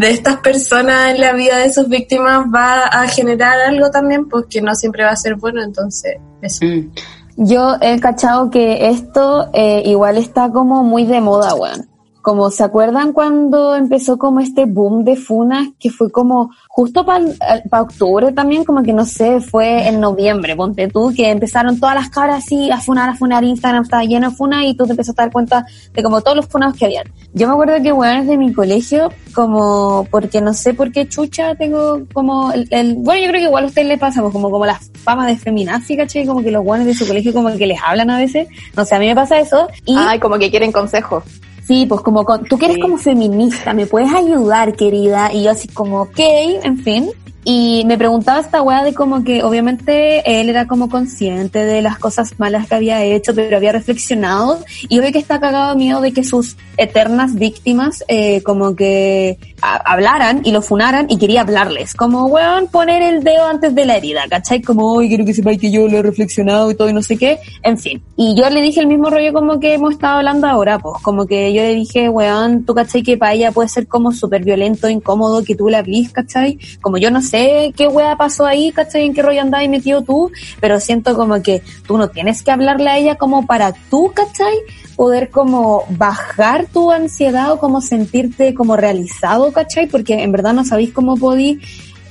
[0.00, 4.46] de estas personas en la vida de sus víctimas va a generar algo también, pues
[4.50, 6.64] que no siempre va a ser bueno, entonces eso.
[6.64, 6.90] Mm.
[7.36, 11.95] Yo he cachado que esto eh, igual está como muy de moda, weón.
[12.26, 17.22] Como, ¿se acuerdan cuando empezó como este boom de funas que fue como justo para
[17.80, 18.64] octubre también?
[18.64, 22.68] Como que no sé, fue en noviembre, ponte tú, que empezaron todas las caras así
[22.72, 25.32] a funar, a funar, Instagram estaba lleno de funas y tú te empezaste a dar
[25.32, 27.04] cuenta de como todos los funados que habían.
[27.32, 31.54] Yo me acuerdo que weones de mi colegio, como, porque no sé por qué chucha
[31.54, 34.50] tengo como el, el- bueno, yo creo que igual a ustedes les pasa, pues, como,
[34.50, 36.26] como las famas de feminazi, ¿cachai?
[36.26, 38.48] Como que los weones de su colegio como que les hablan a veces.
[38.74, 39.68] No sé, a mí me pasa eso.
[39.84, 41.22] Y Ay, como que quieren consejos.
[41.66, 42.80] Sí, pues como con- tú que eres Sí.
[42.82, 45.32] como feminista, ¿me puedes ayudar, querida?
[45.32, 46.18] Y yo así como, ok,
[46.62, 47.10] en fin.
[47.48, 51.96] Y me preguntaba esta weá de como que obviamente él era como consciente de las
[51.96, 56.12] cosas malas que había hecho, pero había reflexionado y ve que está cagado miedo de
[56.12, 59.38] que sus eternas víctimas eh, como que
[59.74, 61.94] hablaran y lo funaran y quería hablarles.
[61.94, 64.62] Como, weón, poner el dedo antes de la herida, ¿cachai?
[64.62, 67.16] Como, hoy quiero que sepáis que yo lo he reflexionado y todo y no sé
[67.16, 67.38] qué.
[67.62, 68.02] En fin.
[68.16, 71.26] Y yo le dije el mismo rollo como que hemos estado hablando ahora, pues como
[71.26, 74.88] que yo le dije, weón, tú cachai que para ella puede ser como súper violento,
[74.88, 76.58] incómodo, que tú la hablís, cachai.
[76.80, 80.30] Como yo no sé qué wea pasó ahí, cachai, en qué rollo andabas metido tú,
[80.60, 84.54] pero siento como que tú no tienes que hablarle a ella como para tú, cachai,
[84.96, 90.64] poder como bajar tu ansiedad o como sentirte como realizado, cachai, porque en verdad no
[90.64, 91.60] sabéis cómo podí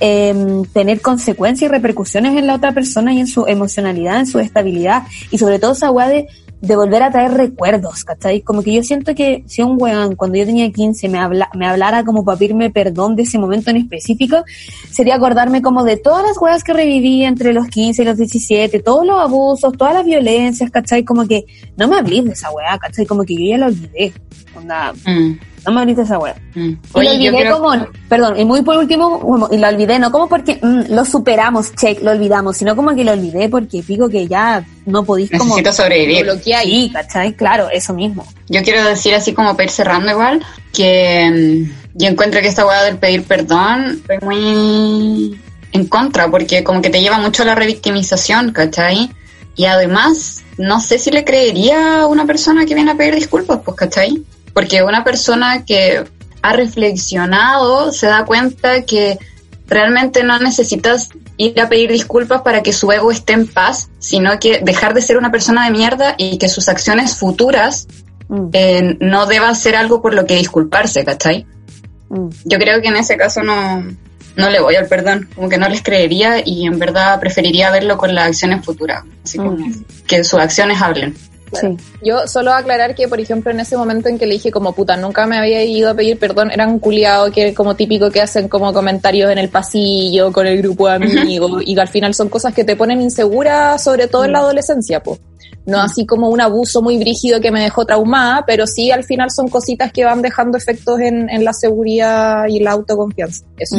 [0.00, 4.38] em, tener consecuencias y repercusiones en la otra persona y en su emocionalidad, en su
[4.38, 6.28] estabilidad y sobre todo esa weá de,
[6.60, 8.40] de volver a traer recuerdos, ¿cachai?
[8.40, 11.66] Como que yo siento que si un weón cuando yo tenía 15 me, habla, me
[11.66, 14.44] hablara como para pedirme perdón de ese momento en específico,
[14.90, 18.80] sería acordarme como de todas las weas que reviví entre los 15 y los 17,
[18.80, 21.04] todos los abusos, todas las violencias, ¿cachai?
[21.04, 21.44] Como que
[21.76, 23.06] no me hablís de esa weá, ¿cachai?
[23.06, 24.12] Como que yo ya la olvidé.
[24.56, 26.34] Onda, Mm, no me de esa weá.
[26.54, 26.58] mm.
[26.60, 30.10] Y lo olvidé creo como, perdón, y muy por último, como- y lo olvidé, no
[30.12, 34.08] como porque mm, lo superamos, check, lo olvidamos, sino como que lo olvidé porque digo
[34.08, 35.44] que ya no podís como...
[35.56, 36.24] necesito sobrevivir.
[36.26, 37.34] Lo bloqueé ahí, ¿cachai?
[37.34, 38.26] Claro, eso mismo.
[38.48, 42.66] Yo quiero decir así como para ir cerrando igual, que mm, yo encuentro que esta
[42.66, 45.40] weá del pedir perdón fue muy
[45.72, 49.10] en contra, porque como que te lleva mucho a la revictimización, ¿cachai?
[49.56, 53.60] Y además, no sé si le creería a una persona que viene a pedir disculpas,
[53.64, 54.22] pues, ¿cachai?
[54.56, 56.02] Porque una persona que
[56.40, 59.18] ha reflexionado se da cuenta que
[59.68, 64.38] realmente no necesitas ir a pedir disculpas para que su ego esté en paz, sino
[64.38, 67.86] que dejar de ser una persona de mierda y que sus acciones futuras
[68.28, 68.48] Mm.
[68.54, 71.46] eh, no deban ser algo por lo que disculparse, ¿cachai?
[72.08, 72.28] Mm.
[72.46, 73.84] Yo creo que en ese caso no,
[74.36, 77.96] no le voy al perdón, como que no les creería y en verdad preferiría verlo
[77.98, 79.84] con las acciones futuras, así como Mm.
[80.08, 81.14] que sus acciones hablen.
[81.52, 81.76] Sí.
[82.02, 84.96] Yo solo aclarar que, por ejemplo, en ese momento en que le dije como puta,
[84.96, 88.48] nunca me había ido a pedir perdón, era un culiado que como típico que hacen
[88.48, 92.28] como comentarios en el pasillo con el grupo de amigos y que al final son
[92.28, 95.20] cosas que te ponen insegura, sobre todo en la adolescencia, pues.
[95.64, 99.30] No así como un abuso muy brígido que me dejó traumada, pero sí al final
[99.32, 103.44] son cositas que van dejando efectos en, en la seguridad y la autoconfianza.
[103.58, 103.76] Eso.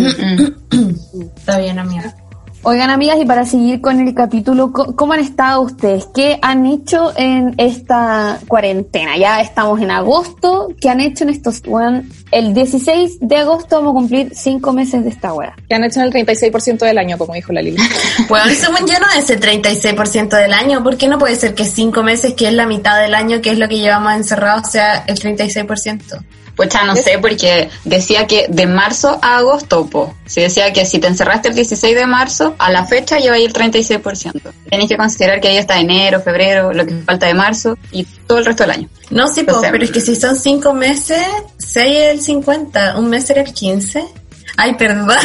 [1.37, 2.13] Está bien, amiga.
[2.63, 6.07] Oigan, amigas, y para seguir con el capítulo, ¿cómo han estado ustedes?
[6.13, 9.15] ¿Qué han hecho en esta cuarentena?
[9.15, 10.69] Ya estamos en agosto.
[10.81, 11.61] ¿Qué han hecho en estos?
[11.61, 15.55] Bueno, el 16 de agosto vamos a cumplir cinco meses de esta wea.
[15.69, 17.77] Que han hecho en el 36% del año, como dijo la Lili.
[18.27, 20.83] Bueno, según yo no es el 36% del año.
[20.83, 23.51] ¿Por qué no puede ser que cinco meses, que es la mitad del año, que
[23.51, 26.21] es lo que llevamos encerrados, sea el 36%?
[26.57, 30.15] Pues ya no sé, porque decía que de marzo a agosto, po.
[30.25, 33.45] Si decía que si te encerraste el 16 de marzo, a la fecha lleva ahí
[33.45, 34.41] el 36%.
[34.67, 38.39] Tenéis que considerar que ahí está enero, febrero, lo que falta de marzo y todo
[38.39, 38.89] el resto del año.
[39.11, 41.23] No, sí, po, pero es que si son cinco meses,
[41.59, 44.03] seis es el 50, un mes será el 15.
[44.57, 45.11] Ay, perdón.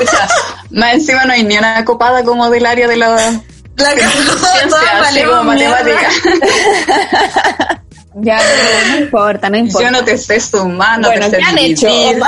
[0.00, 0.26] Escucha,
[0.70, 3.10] más encima no hay ni una copada como del área de la
[3.76, 6.08] La cagó, ciencia, así como matemática.
[8.20, 8.38] Ya,
[8.90, 9.86] no, importa, no importa.
[9.86, 11.88] Yo no te sé sumar, no Bueno, te sé ¿qué han hecho?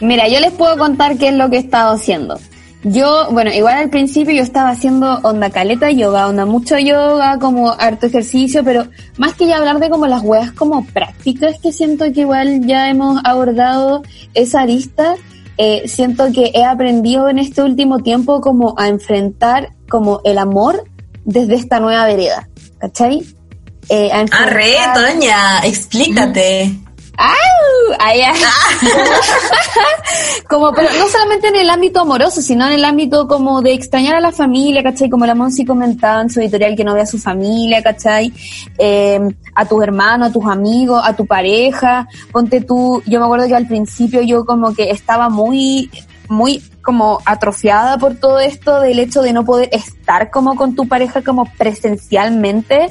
[0.00, 2.38] Mira, yo les puedo contar qué es lo que he estado haciendo.
[2.82, 7.72] Yo, bueno, igual al principio yo estaba haciendo onda caleta yoga, onda mucho yoga, como
[7.72, 8.86] harto ejercicio, pero
[9.18, 12.88] más que ya hablar de como las weas como prácticas que siento que igual ya
[12.88, 15.16] hemos abordado esa arista,
[15.58, 20.84] eh, siento que he aprendido en este último tiempo como a enfrentar como el amor
[21.26, 23.26] desde esta nueva vereda, ¿cachai?
[23.90, 26.70] Eh, a Arre, enfrentar- Toña, explícate.
[27.18, 27.96] ¡Au!
[27.98, 28.40] Ay, ay.
[30.48, 34.14] como, pero no solamente en el ámbito amoroso, sino en el ámbito como de extrañar
[34.14, 35.10] a la familia, ¿cachai?
[35.10, 38.32] Como la Monsi comentaba en su editorial que no ve a su familia, ¿cachai?
[38.78, 39.20] Eh,
[39.54, 42.08] a tus hermanos, a tus amigos, a tu pareja.
[42.32, 45.90] Ponte tú, yo me acuerdo que al principio yo como que estaba muy,
[46.28, 50.88] muy como atrofiada por todo esto del hecho de no poder estar como con tu
[50.88, 52.88] pareja como presencialmente.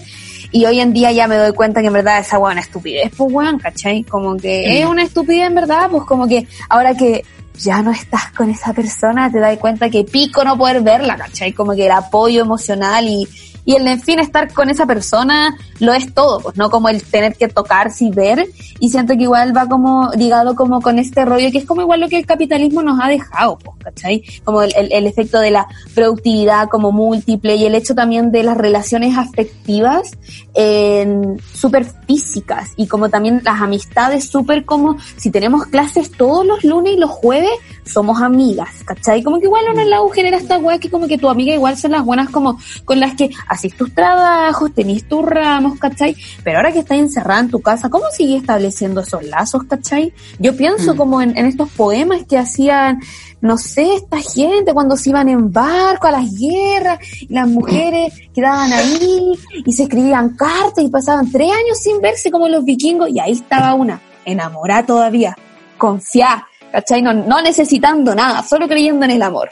[0.51, 3.11] Y hoy en día ya me doy cuenta que en verdad esa weón es estupidez,
[3.15, 4.03] pues weón, ¿cachai?
[4.03, 7.23] Como que es una estupidez en verdad, pues como que ahora que
[7.59, 11.53] ya no estás con esa persona, te das cuenta que pico no poder verla, ¿cachai?
[11.53, 13.27] Como que el apoyo emocional y,
[13.69, 17.03] y el, en fin, estar con esa persona lo es todo, pues no como el
[17.03, 18.47] tener que tocarse y ver.
[18.79, 21.99] Y siento que igual va como ligado como con este rollo, que es como igual
[21.99, 24.23] lo que el capitalismo nos ha dejado, pues, ¿cachai?
[24.43, 28.41] Como el, el, el efecto de la productividad como múltiple y el hecho también de
[28.41, 30.17] las relaciones afectivas
[30.55, 36.63] en súper físicas y como también las amistades súper como si tenemos clases todos los
[36.63, 37.51] lunes y los jueves
[37.85, 39.23] somos amigas, ¿cachai?
[39.23, 41.77] Como que igual en la U genera esta weá que como que tu amiga igual
[41.77, 43.29] son las buenas como con las que
[43.59, 46.15] hacís tus trabajos, tenís tus ramos, ¿cachai?
[46.43, 50.13] Pero ahora que estás encerrada en tu casa, ¿cómo sigues estableciendo esos lazos, ¿cachai?
[50.39, 50.97] Yo pienso Mm.
[50.97, 52.99] como en, en estos poemas que hacían,
[53.41, 58.13] no sé, esta gente cuando se iban en barco a las guerras, y las mujeres
[58.33, 59.33] quedaban ahí
[59.65, 63.31] y se escribían cartas y pasaban tres años sin verse como los vikingos y ahí
[63.33, 65.35] estaba una, enamorada todavía,
[65.77, 67.01] confiada, ¿cachai?
[67.01, 69.49] No, no necesitando nada, solo creyendo en el amor.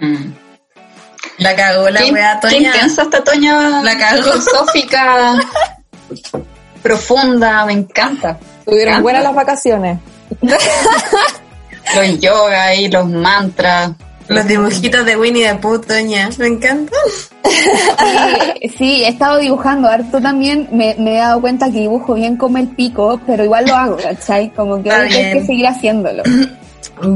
[0.00, 0.47] Mm.
[1.38, 2.74] La cagó la ¿Qué, wea, qué Toña.
[2.74, 4.22] intensa esta Toña La cagó.
[4.22, 5.34] filosófica,
[6.82, 8.38] profunda, me encanta.
[8.64, 9.02] Tuvieron encanta.
[9.02, 9.98] buenas las vacaciones.
[11.94, 13.92] Los yoga y los mantras.
[14.28, 16.28] Los dibujitos de Winnie the Pooh, Toña.
[16.36, 16.92] Me encanta.
[17.42, 22.36] Sí, sí, he estado dibujando harto también, me, me he dado cuenta que dibujo bien
[22.36, 24.50] como el pico, pero igual lo hago, ¿cachai?
[24.50, 26.22] Como que hay que seguir haciéndolo.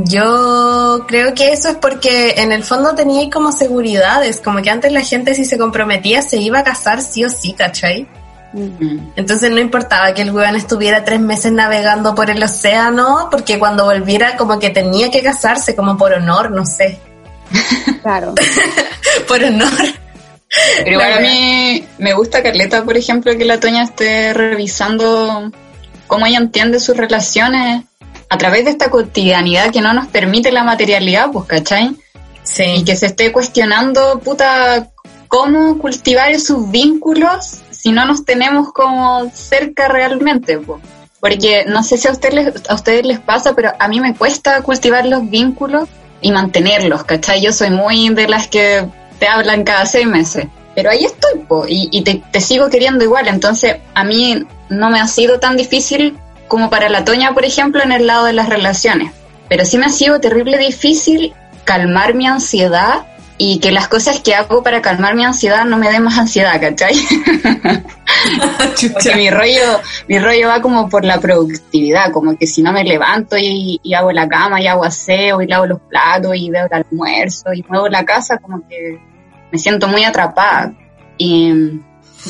[0.05, 4.71] Yo creo que eso es porque en el fondo tenía ahí como seguridades, como que
[4.71, 8.07] antes la gente si se comprometía se iba a casar sí o sí, ¿cachai?
[8.53, 9.12] Mm.
[9.16, 13.85] Entonces no importaba que el weón estuviera tres meses navegando por el océano, porque cuando
[13.85, 16.99] volviera como que tenía que casarse, como por honor, no sé.
[18.03, 18.35] Claro.
[19.29, 19.71] por honor.
[20.79, 25.51] Pero igual La a mí me gusta Carleta, por ejemplo, que la Toña esté revisando
[26.07, 27.85] cómo ella entiende sus relaciones
[28.33, 31.88] a través de esta cotidianidad que no nos permite la materialidad, pues, ¿cachai?
[31.88, 31.97] Y
[32.45, 32.83] Sí.
[32.87, 34.88] que se esté cuestionando, puta,
[35.29, 40.81] cómo cultivar esos vínculos si no nos tenemos como cerca realmente, po.
[41.21, 44.14] porque no sé si a ustedes, les, a ustedes les pasa, pero a mí me
[44.14, 45.88] cuesta cultivar los vínculos
[46.23, 47.42] y mantenerlos, ¿cachai?
[47.42, 48.87] Yo soy muy de las que
[49.21, 53.05] te hablan cada seis meses, pero ahí estoy, po, y, y te, te sigo queriendo
[53.05, 56.16] igual, entonces a mí no me ha sido tan difícil
[56.53, 59.11] como para la Toña, por ejemplo, en el lado de las relaciones,
[59.48, 61.32] pero sí me ha sido terrible difícil
[61.64, 63.07] calmar mi ansiedad
[63.38, 66.61] y que las cosas que hago para calmar mi ansiedad no me den más ansiedad,
[66.61, 66.94] ¿cachai?
[68.92, 72.84] Porque mi rollo, mi rollo va como por la productividad, como que si no me
[72.84, 76.66] levanto y, y hago la cama y hago aseo y lavo los platos y veo
[76.66, 79.00] el almuerzo y muevo la casa, como que
[79.50, 80.74] me siento muy atrapada
[81.16, 81.80] y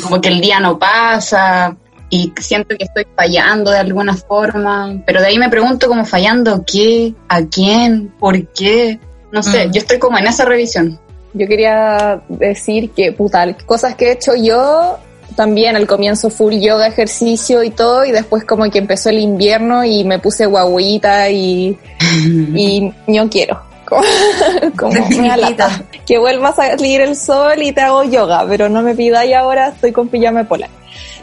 [0.00, 1.76] como que el día no pasa
[2.12, 6.62] y siento que estoy fallando de alguna forma, pero de ahí me pregunto como fallando
[6.70, 9.00] qué, a quién, por qué,
[9.32, 9.72] no sé, Mm.
[9.72, 11.00] yo estoy como en esa revisión.
[11.32, 14.98] Yo quería decir que, puta, cosas que he hecho yo,
[15.36, 19.82] también al comienzo full yoga, ejercicio y todo, y después como que empezó el invierno
[19.82, 21.78] y me puse guaguita y,
[22.54, 23.58] y no quiero.
[24.76, 24.94] Como,
[25.28, 25.82] da lata.
[26.06, 29.68] Que vuelva a salir el sol y te hago yoga, pero no me pidáis ahora,
[29.68, 30.70] estoy con pijama polar.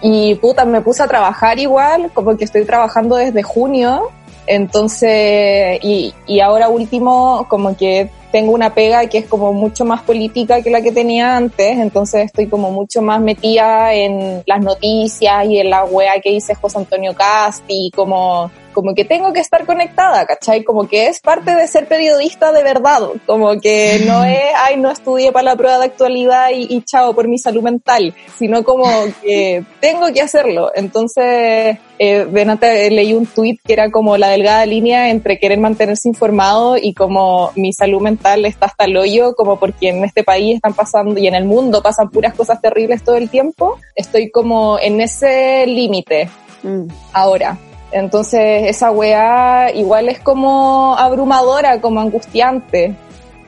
[0.02, 4.10] Y puta, me puse a trabajar igual, como que estoy trabajando desde junio,
[4.48, 10.02] entonces, y, y ahora último, como que tengo una pega que es como mucho más
[10.02, 15.46] política que la que tenía antes, entonces estoy como mucho más metida en las noticias
[15.46, 19.40] y en la wea que dice José Antonio Casti, y como, como que tengo que
[19.40, 20.64] estar conectada, ¿cachai?
[20.64, 24.92] Como que es parte de ser periodista de verdad, como que no es, ay, no
[24.92, 28.88] estudié para la prueba de actualidad y, y chao por mi salud mental, sino como
[29.22, 30.72] que tengo que hacerlo.
[30.76, 36.08] Entonces, eh, delante leí un tweet que era como la delgada línea entre querer mantenerse
[36.08, 40.56] informado y como mi salud mental está hasta el hoyo, como porque en este país
[40.56, 44.78] están pasando y en el mundo pasan puras cosas terribles todo el tiempo, estoy como
[44.80, 46.30] en ese límite
[46.62, 46.88] Mm.
[47.14, 47.58] ahora.
[47.92, 52.94] Entonces esa weá igual es como abrumadora, como angustiante.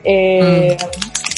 [0.04, 0.76] Eh,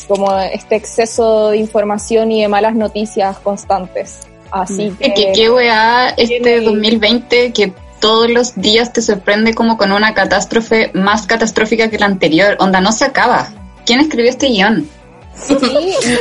[0.09, 4.21] Como este exceso de información y de malas noticias constantes.
[4.51, 5.33] Así Es que que...
[5.33, 7.73] qué weá este tiene- 2020 que
[8.05, 12.55] todos los días te sorprende como con una catástrofe más catastrófica que la anterior.
[12.61, 13.49] Onda, no se acaba.
[13.87, 14.87] ¿Quién escribió este guion?
[15.35, 15.57] Sí,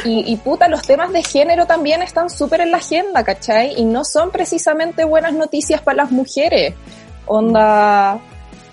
[0.05, 3.73] y, y- puta, los temas de género también están súper en la agenda, ¿cachai?
[3.77, 6.73] Y no son precisamente buenas noticias para las mujeres.
[7.25, 8.17] Onda,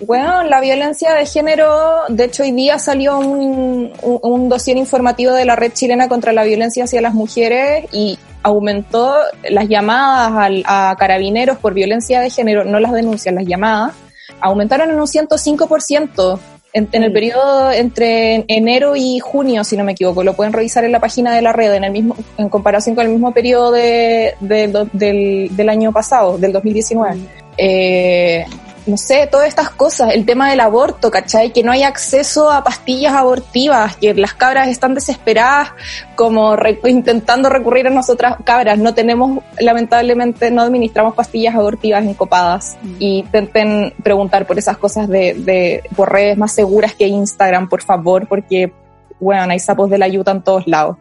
[0.07, 5.33] bueno, la violencia de género, de hecho hoy día salió un, un, un dossier informativo
[5.33, 9.15] de la red chilena contra la violencia hacia las mujeres y aumentó
[9.49, 13.93] las llamadas al- a carabineros por violencia de género, no las denuncias, las llamadas,
[14.39, 16.39] aumentaron en un 105%
[16.73, 20.23] en, en el periodo entre enero y junio, si no me equivoco.
[20.23, 23.05] Lo pueden revisar en la página de la red en el mismo, en comparación con
[23.05, 27.17] el mismo periodo de, del, del año pasado, del 2019.
[27.57, 28.45] Eh,
[28.85, 31.51] no sé, todas estas cosas, el tema del aborto, ¿cachai?
[31.53, 35.69] Que no hay acceso a pastillas abortivas, que las cabras están desesperadas
[36.15, 38.77] como re- intentando recurrir a nosotras cabras.
[38.79, 42.77] No tenemos, lamentablemente, no administramos pastillas abortivas encopadas.
[42.99, 47.83] Y intenten preguntar por esas cosas de, de, por redes más seguras que Instagram, por
[47.83, 48.73] favor, porque,
[49.21, 50.97] bueno, hay sapos de la ayuda en todos lados.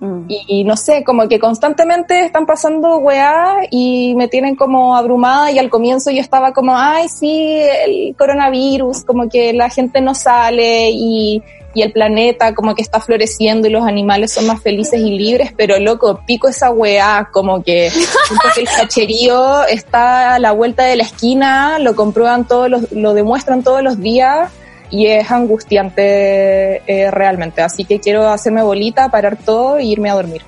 [0.00, 0.24] Mm.
[0.28, 5.50] Y, y no sé, como que constantemente están pasando weá y me tienen como abrumada
[5.52, 10.14] y al comienzo yo estaba como, ay, sí, el coronavirus, como que la gente no
[10.14, 11.42] sale y,
[11.72, 15.52] y el planeta como que está floreciendo y los animales son más felices y libres,
[15.56, 17.90] pero loco, pico esa weá, como que
[18.54, 23.14] que el cacherío está a la vuelta de la esquina, lo comprueban todos los, lo
[23.14, 24.50] demuestran todos los días
[24.90, 27.62] y es angustiante eh, realmente.
[27.62, 30.42] Así que quiero hacerme bolita, parar todo e irme a dormir.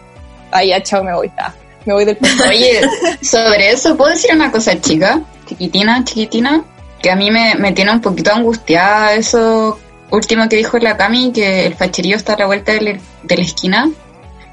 [0.50, 1.30] Ahí ya, chao, me voy.
[1.38, 1.52] Ah,
[1.84, 2.40] me voy del podcast.
[2.48, 2.80] Oye,
[3.22, 5.22] sobre eso, ¿puedo decir una cosa, chica?
[5.46, 6.64] Chiquitina, chiquitina,
[7.00, 9.78] que a mí me, me tiene un poquito angustiada eso
[10.12, 13.36] último que dijo la Cami, que el facherío está a la vuelta de la, de
[13.36, 13.90] la esquina,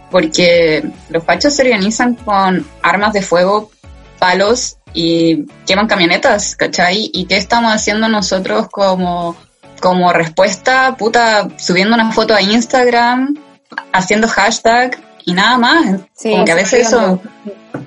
[0.10, 3.70] porque los fachos se organizan con armas de fuego,
[4.18, 7.12] palos y queman camionetas, ¿cachai?
[7.14, 9.36] ¿Y qué estamos haciendo nosotros como,
[9.80, 10.96] como respuesta?
[10.98, 13.36] Puta, subiendo una foto a Instagram,
[13.94, 16.02] haciendo hashtag y nada más.
[16.14, 17.22] Sí, como que a veces eso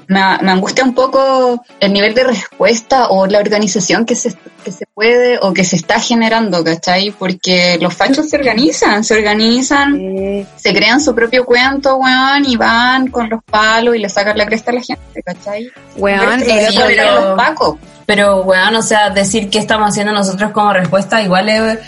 [0.07, 4.35] me, me angustia un poco el nivel de respuesta o la organización que se,
[4.65, 7.11] que se puede o que se está generando, ¿cachai?
[7.11, 13.09] Porque los fachos se organizan, se organizan, se crean su propio cuento, weón, y van
[13.09, 15.69] con los palos y le sacan la cresta a la gente, ¿cachai?
[15.97, 17.77] Weón, lo pero- los pacos.
[18.07, 21.79] Pero, weón, o sea, decir qué estamos haciendo nosotros como respuesta igual es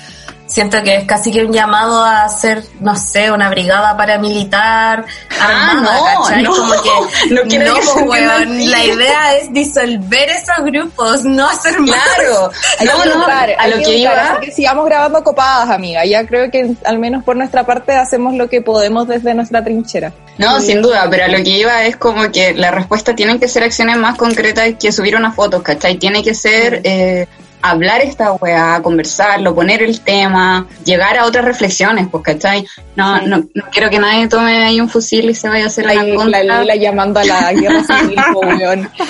[0.46, 5.04] Siento que es casi que un llamado a hacer, no sé, una brigada paramilitar.
[5.40, 6.42] Ah, armada, no, ¿cachai?
[6.42, 6.90] no, Como que,
[7.34, 8.66] no quiero que se entienda weón, así.
[8.66, 11.98] la idea es disolver esos grupos, no hacer más.
[12.16, 15.70] Claro, Hay no, que no, a hay lo que iba, así que sigamos grabando copadas,
[15.70, 16.04] amiga.
[16.04, 20.12] Ya creo que al menos por nuestra parte hacemos lo que podemos desde nuestra trinchera.
[20.38, 23.48] no, sin duda, pero a lo que iba es como que la respuesta tienen que
[23.48, 25.96] ser acciones más concretas que subir unas fotos, ¿cachai?
[25.96, 27.26] Tiene que ser eh,
[27.64, 32.66] hablar esta weá, conversarlo, poner el tema, llegar a otras reflexiones, pues, ¿cachai?
[32.94, 35.86] No, no, no quiero que nadie tome ahí un fusil y se vaya a hacer
[35.86, 36.60] La, la la.
[36.60, 38.90] Lila llamando a la guerra civil, weón.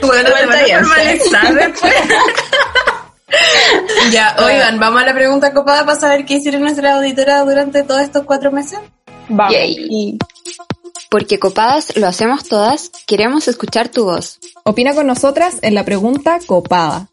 [0.00, 1.92] Bueno, te después.
[4.10, 8.00] ya, oigan, vamos a la pregunta copada para saber qué hicieron nuestra auditora durante todos
[8.00, 8.78] estos cuatro meses.
[9.28, 9.52] Vamos.
[9.52, 10.18] Yay.
[11.10, 14.40] Porque copadas lo hacemos todas, queremos escuchar tu voz.
[14.64, 17.08] Opina con nosotras en la pregunta copada.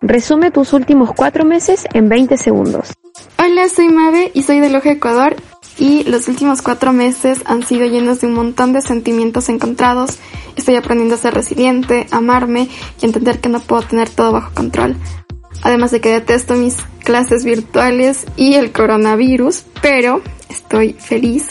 [0.00, 2.92] Resume tus últimos cuatro meses en 20 segundos.
[3.38, 5.36] Hola, soy Mabe y soy de Loja, Ecuador.
[5.78, 10.18] Y los últimos cuatro meses han sido llenos de un montón de sentimientos encontrados.
[10.54, 12.68] Estoy aprendiendo a ser resiliente, amarme
[13.02, 14.96] y entender que no puedo tener todo bajo control.
[15.62, 21.48] Además de que detesto mis clases virtuales y el coronavirus, pero estoy feliz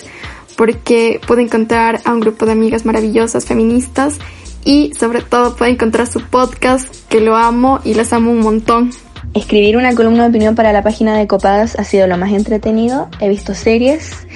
[0.55, 4.19] porque pude encontrar a un grupo de amigas maravillosas feministas
[4.65, 8.91] y sobre todo pude encontrar su podcast que lo amo y las amo un montón.
[9.33, 13.09] Escribir una columna de opinión para la página de Copadas ha sido lo más entretenido.
[13.19, 14.27] He visto series,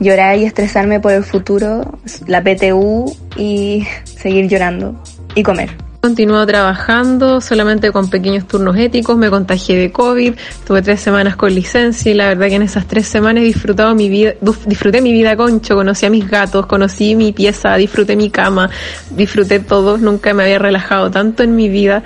[0.00, 4.94] llorar y estresarme por el futuro, la PTU y seguir llorando
[5.34, 5.85] y comer.
[6.06, 10.34] Continúo trabajando solamente con pequeños turnos éticos, me contagié de COVID,
[10.64, 13.92] tuve tres semanas con licencia y la verdad que en esas tres semanas he disfrutado
[13.96, 14.34] mi vida,
[14.66, 18.70] disfruté mi vida concho, conocí a mis gatos, conocí mi pieza, disfruté mi cama,
[19.10, 22.04] disfruté todo, nunca me había relajado tanto en mi vida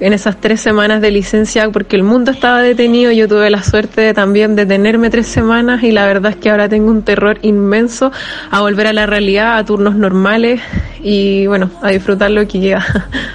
[0.00, 4.00] en esas tres semanas de licencia porque el mundo estaba detenido, yo tuve la suerte
[4.00, 8.12] de también detenerme tres semanas y la verdad es que ahora tengo un terror inmenso
[8.50, 10.60] a volver a la realidad, a turnos normales
[11.02, 12.84] y bueno, a disfrutar lo que queda.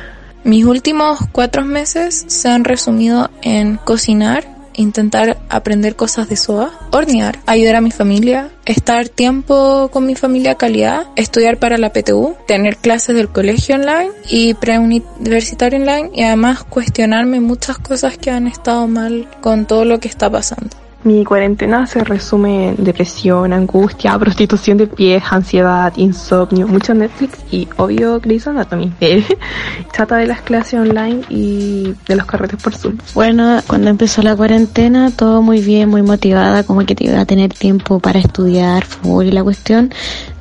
[0.43, 4.43] Mis últimos cuatro meses se han resumido en cocinar,
[4.73, 10.55] intentar aprender cosas de SOA, hornear, ayudar a mi familia, estar tiempo con mi familia
[10.55, 16.63] calidad, estudiar para la PTU, tener clases del colegio online y preuniversitario online y además
[16.63, 20.82] cuestionarme muchas cosas que han estado mal con todo lo que está pasando.
[21.03, 27.67] Mi cuarentena se resume en depresión, angustia, prostitución de pies, ansiedad, insomnio, mucho Netflix y
[27.77, 28.93] obvio Grey's Anatomy.
[29.91, 32.97] Chata de las clases online y de los carretes por Zoom.
[33.13, 37.25] Bueno, cuando empezó la cuarentena, todo muy bien, muy motivada, como que te iba a
[37.25, 39.93] tener tiempo para estudiar, fútbol y la cuestión.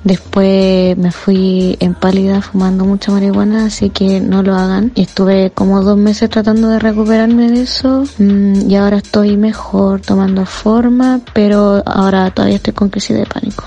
[0.04, 4.92] Después me fui en pálida fumando mucha marihuana, así que no lo hagan.
[4.94, 10.00] Y estuve como dos meses tratando de recuperarme de eso mm, y ahora estoy mejor
[10.00, 13.64] tomando forma, pero ahora todavía estoy con crisis de pánico.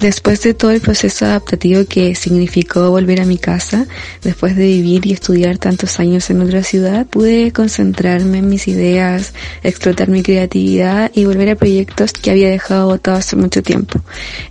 [0.00, 3.86] Después de todo el proceso adaptativo que significó volver a mi casa,
[4.22, 9.34] después de vivir y estudiar tantos años en otra ciudad, pude concentrarme en mis ideas,
[9.64, 14.00] explotar mi creatividad y volver a proyectos que había dejado botados hace mucho tiempo.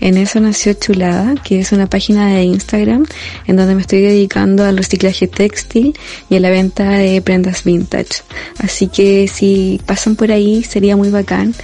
[0.01, 3.05] En eso nació Chulada, que es una página de Instagram
[3.45, 5.97] en donde me estoy dedicando al reciclaje textil
[6.29, 8.23] y a la venta de prendas vintage.
[8.59, 11.55] Así que si pasan por ahí sería muy bacán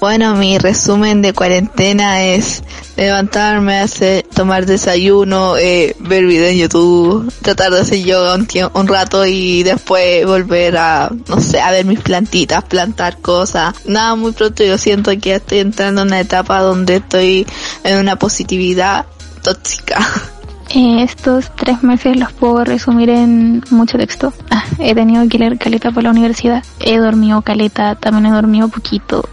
[0.00, 2.62] bueno, mi resumen de cuarentena es
[2.96, 8.36] levantarme, hacer, tomar desayuno, eh, ver videos en YouTube, tratar de hacer yoga
[8.74, 13.74] un rato y después volver a, no sé, a ver mis plantitas, plantar cosas.
[13.84, 17.46] Nada muy pronto, yo siento que estoy entrando en una etapa donde estoy
[17.84, 19.04] en una positividad
[19.42, 19.98] tóxica.
[20.72, 24.32] Eh, estos tres meses los puedo resumir en mucho texto.
[24.50, 26.62] Ah, he tenido que leer caleta por la universidad.
[26.78, 29.28] He dormido caleta, también he dormido poquito.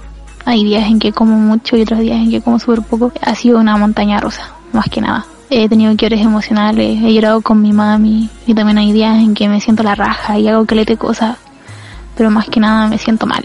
[0.48, 3.12] Hay días en que como mucho y otros días en que como súper poco.
[3.20, 5.28] Ha sido una montaña rusa, más que nada.
[5.50, 9.50] He tenido quiebres emocionales, he llorado con mi mami y también hay días en que
[9.50, 11.38] me siento la raja y hago caleta de cosas,
[12.16, 13.44] pero más que nada me siento mal.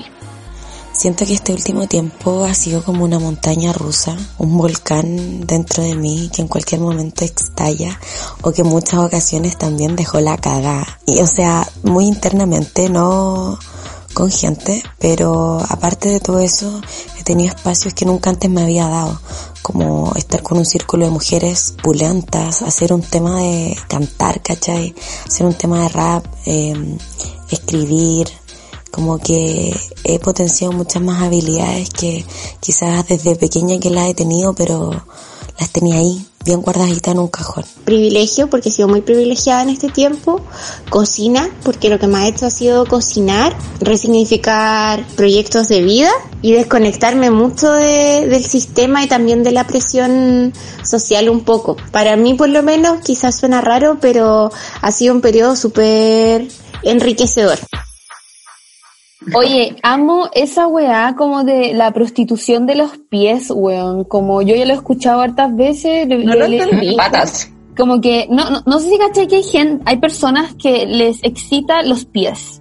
[0.92, 5.96] Siento que este último tiempo ha sido como una montaña rusa, un volcán dentro de
[5.96, 7.98] mí que en cualquier momento estalla
[8.42, 10.86] o que en muchas ocasiones también dejó la cagada.
[11.04, 13.58] Y o sea, muy internamente, no
[14.12, 16.80] con gente, pero aparte de todo eso,
[17.18, 19.20] he tenido espacios que nunca antes me había dado,
[19.62, 24.94] como estar con un círculo de mujeres pulentas, hacer un tema de cantar, ¿cachai?
[25.26, 26.98] Hacer un tema de rap, eh,
[27.50, 28.28] escribir,
[28.90, 32.24] como que he potenciado muchas más habilidades que
[32.60, 34.90] quizás desde pequeña que las he tenido, pero
[35.58, 37.64] las tenía ahí, bien guardaditas en un cajón.
[37.84, 40.40] Privilegio, porque he sido muy privilegiada en este tiempo.
[40.90, 46.10] Cocina, porque lo que me ha hecho ha sido cocinar, resignificar proyectos de vida
[46.42, 51.76] y desconectarme mucho de- del sistema y también de la presión social un poco.
[51.92, 54.50] Para mí, por lo menos, quizás suena raro, pero
[54.80, 56.48] ha sido un periodo súper
[56.82, 57.58] enriquecedor.
[59.34, 64.04] Oye, amo esa weá como de la prostitución de los pies, weón.
[64.04, 66.06] Como yo ya lo he escuchado hartas veces.
[66.08, 66.96] le- No le- lo le- entendí.
[66.96, 67.50] Patas.
[67.76, 71.22] Como que, no, no, no sé si cachai que hay gente, hay personas que les
[71.24, 72.60] excita los pies.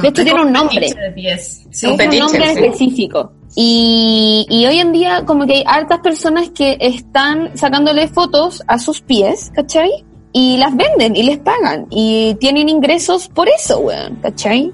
[0.00, 0.78] De hecho, tiene un nombre.
[0.80, 1.66] fetiche de pies.
[1.72, 1.86] Sí.
[1.86, 3.32] Es un nombre en específico.
[3.56, 8.78] Y, y hoy en día como que hay hartas personas que están sacándole fotos a
[8.78, 9.90] sus pies, ¿cachai?
[10.32, 11.86] Y las venden y les pagan.
[11.90, 14.70] Y tienen ingresos por eso, weón, ¿cachai?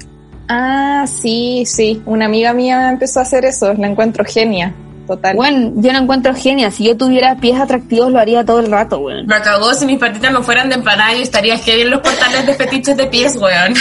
[0.48, 2.02] Ah, sí, sí.
[2.06, 3.72] Una amiga mía empezó a hacer eso.
[3.74, 4.74] La encuentro genia.
[5.06, 5.36] Total.
[5.36, 6.70] Bueno, yo la encuentro genia.
[6.70, 9.26] Si yo tuviera pies atractivos lo haría todo el rato, weón.
[9.26, 12.46] Me cagó si mis patitas no fueran de empanada y estaría heavy en los portales
[12.46, 13.74] de fetiches de pies, weón.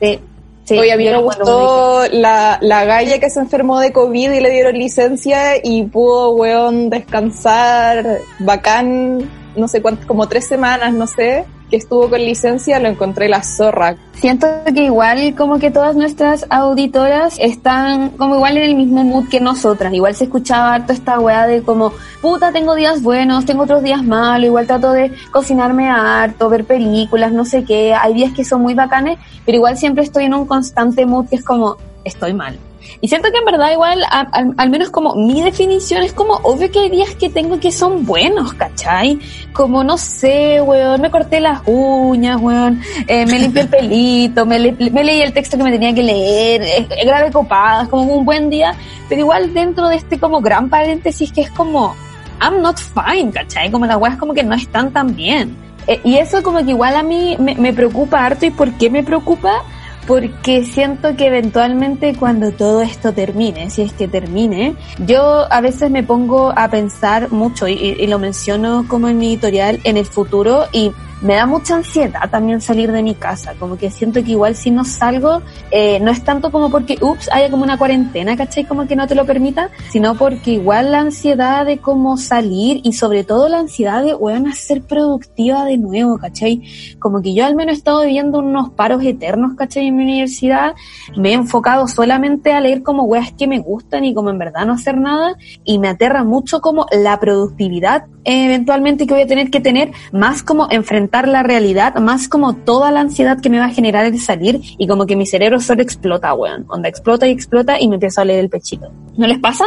[0.66, 0.76] Sí.
[0.76, 4.40] Oye, a mí yo me gustó la, la galla que se enfermó de COVID y
[4.40, 11.06] le dieron licencia y pudo, weón, descansar bacán, no sé cuánto, como tres semanas, no
[11.06, 13.96] sé, que estuvo con licencia, lo encontré la zorra.
[14.14, 19.28] Siento que igual como que todas nuestras auditoras están como igual en el mismo mood
[19.28, 19.92] que nosotras.
[19.92, 21.92] Igual se escuchaba harto esta weá de como,
[22.22, 27.32] puta, tengo días buenos, tengo otros días malos, igual trato de cocinarme harto, ver películas,
[27.32, 27.94] no sé qué.
[27.94, 31.36] Hay días que son muy bacanes, pero igual siempre estoy en un constante mood que
[31.36, 32.58] es como, estoy mal.
[33.00, 36.34] Y siento que en verdad igual, a- al, al menos como mi definición es como,
[36.42, 39.18] obvio que hay días que tengo que son buenos, ¿cachai?
[39.52, 44.58] Como, no sé, weón, me corté las uñas, weón, eh, me limpié el pelito, me,
[44.58, 48.24] le- me leí el texto que me tenía que leer, eh, grabé copadas, como un
[48.24, 48.74] buen día,
[49.08, 51.94] pero igual dentro de este como gran paréntesis que es como,
[52.40, 53.70] I'm not fine, ¿cachai?
[53.70, 55.56] Como las weas como que no están tan bien.
[55.86, 58.90] Eh, y eso como que igual a mí me, me preocupa harto y ¿por qué
[58.90, 59.62] me preocupa?
[60.06, 65.90] Porque siento que eventualmente cuando todo esto termine, si es que termine, yo a veces
[65.90, 70.06] me pongo a pensar mucho y, y- lo menciono como en mi editorial en el
[70.06, 70.92] futuro y
[71.22, 74.70] me da mucha ansiedad también salir de mi casa, como que siento que igual si
[74.70, 78.64] no salgo, eh, no es tanto como porque, ups, haya como una cuarentena, ¿cachai?
[78.64, 82.92] Como que no te lo permita, sino porque igual la ansiedad de cómo salir y
[82.92, 86.62] sobre todo la ansiedad de, weón, a ser productiva de nuevo, ¿cachai?
[86.98, 89.86] Como que yo al menos he estado viviendo unos paros eternos, ¿cachai?
[89.86, 90.74] En mi universidad,
[91.16, 94.66] me he enfocado solamente a leer como weas que me gustan y como en verdad
[94.66, 99.26] no hacer nada y me aterra mucho como la productividad eh, eventualmente que voy a
[99.28, 103.58] tener que tener, más como enfrentar la realidad, más como toda la ansiedad que me
[103.58, 107.26] va a generar el salir y como que mi cerebro solo explota, weón, onda explota
[107.26, 108.92] y explota y me empiezo a leer el pechito.
[109.16, 109.64] ¿No les pasa?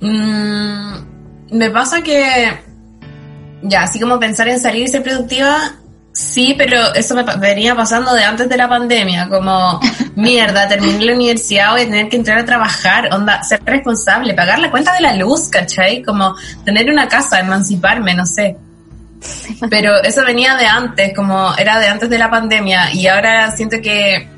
[0.00, 2.52] Mm, me pasa que,
[3.62, 5.76] ya, así como pensar en salir y ser productiva,
[6.12, 9.80] sí, pero eso me venía pasando de antes de la pandemia, como,
[10.16, 14.58] mierda, terminé la universidad, voy a tener que entrar a trabajar, onda, ser responsable, pagar
[14.58, 16.02] la cuenta de la luz, ¿cachai?
[16.02, 16.34] Como
[16.64, 18.56] tener una casa, emanciparme, no sé.
[19.70, 23.80] Pero eso venía de antes, como era de antes de la pandemia, y ahora siento
[23.80, 24.28] que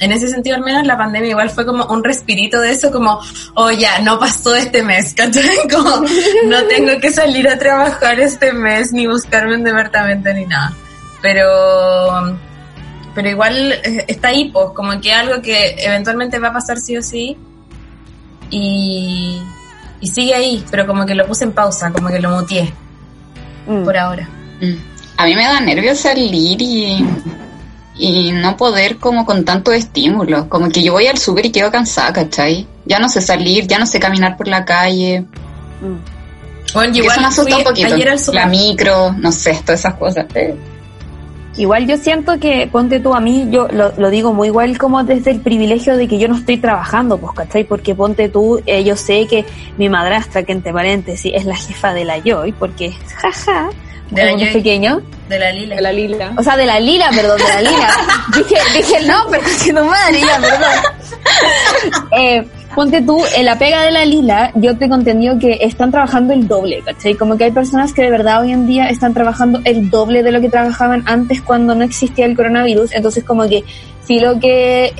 [0.00, 3.20] en ese sentido al menos la pandemia igual fue como un respirito de eso, como,
[3.54, 5.14] oh ya, no pasó este mes.
[5.70, 6.04] Como,
[6.46, 10.72] no tengo que salir a trabajar este mes, ni buscarme un departamento, ni nada.
[11.20, 12.38] Pero,
[13.14, 16.96] pero igual eh, está ahí, pues, como que algo que eventualmente va a pasar sí
[16.96, 17.36] o sí,
[18.50, 19.42] y,
[20.00, 22.72] y sigue ahí, pero como que lo puse en pausa, como que lo muteé,
[23.84, 24.28] por ahora.
[25.16, 27.04] A mí me da nervios salir y,
[27.96, 30.48] y no poder como con tanto estímulo.
[30.48, 32.66] Como que yo voy al súper y quedo cansada, ¿cachai?
[32.84, 35.24] Ya no sé salir, ya no sé caminar por la calle.
[36.74, 37.94] Bueno, Que igual eso me asusta un poquito.
[37.94, 38.40] ayer al súper.
[38.40, 40.26] La micro, no sé, todas esas cosas.
[40.34, 40.54] Eh.
[41.58, 45.02] Igual yo siento que, ponte tú a mí, yo lo, lo digo muy igual como
[45.02, 47.64] desde el privilegio de que yo no estoy trabajando, pues, ¿cachai?
[47.64, 49.44] Porque ponte tú, eh, yo sé que
[49.76, 53.70] mi madrastra, que entre paréntesis es la jefa de la Joy, porque jaja,
[54.10, 54.52] De la Joy.
[54.52, 55.02] pequeño.
[55.28, 55.74] De la lila.
[55.74, 56.32] De la lila.
[56.38, 57.90] O sea, de la Lila, perdón, de la Lila.
[58.36, 60.70] dije, dije el nombre, que no madre, ya, perdón.
[62.18, 62.48] Eh,
[62.78, 66.46] ponte tú, en la pega de la Lila, yo tengo entendido que están trabajando el
[66.46, 67.16] doble, ¿cachai?
[67.16, 70.30] Como que hay personas que de verdad hoy en día están trabajando el doble de
[70.30, 72.94] lo que trabajaban antes cuando no existía el coronavirus.
[72.94, 73.64] Entonces, como que
[74.08, 74.94] sí lo que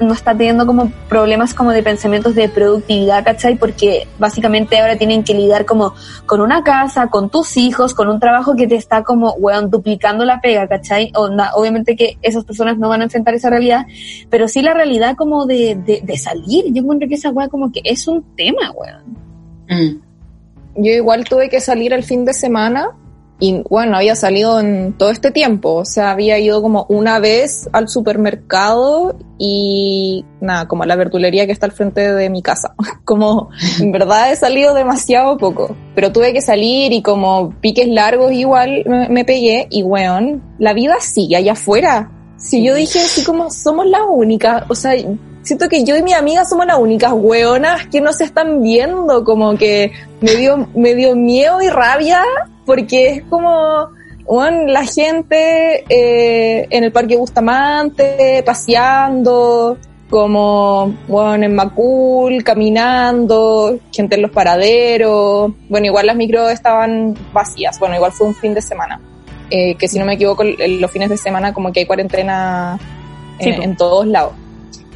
[0.00, 3.56] no está teniendo como problemas como de pensamientos de productividad, ¿cachai?
[3.56, 5.94] Porque básicamente ahora tienen que lidiar como
[6.26, 10.24] con una casa, con tus hijos, con un trabajo que te está como, weón, duplicando
[10.24, 11.12] la pega, ¿cachai?
[11.14, 13.86] Onda, obviamente que esas personas no van a enfrentar esa realidad,
[14.28, 16.64] pero sí la realidad como de, de, de salir.
[16.72, 20.02] Yo encuentro que esa weá como que es un tema, weón.
[20.74, 22.90] yo igual tuve que salir el fin de semana
[23.40, 27.68] y bueno, había salido en todo este tiempo, o sea, había ido como una vez
[27.72, 32.74] al supermercado y nada, como a la verdulería que está al frente de mi casa.
[33.04, 33.48] Como
[33.80, 38.84] en verdad he salido demasiado poco, pero tuve que salir y como piques largos igual
[38.86, 42.10] me, pegué y weón, la vida sigue allá afuera.
[42.36, 44.94] Si yo dije así como somos las únicas, o sea,
[45.48, 49.24] siento que yo y mi amiga somos las únicas weonas que no se están viendo,
[49.24, 52.22] como que me dio, me dio miedo y rabia
[52.66, 53.88] porque es como,
[54.26, 59.78] bueno, la gente eh, en el Parque Bustamante, paseando,
[60.10, 67.78] como, bueno, en Macul, caminando, gente en los paraderos, bueno, igual las micros estaban vacías,
[67.78, 69.00] bueno, igual fue un fin de semana,
[69.48, 72.78] eh, que si no me equivoco, los fines de semana como que hay cuarentena
[73.38, 73.62] en, Sí, po.
[73.62, 74.34] en todos lados.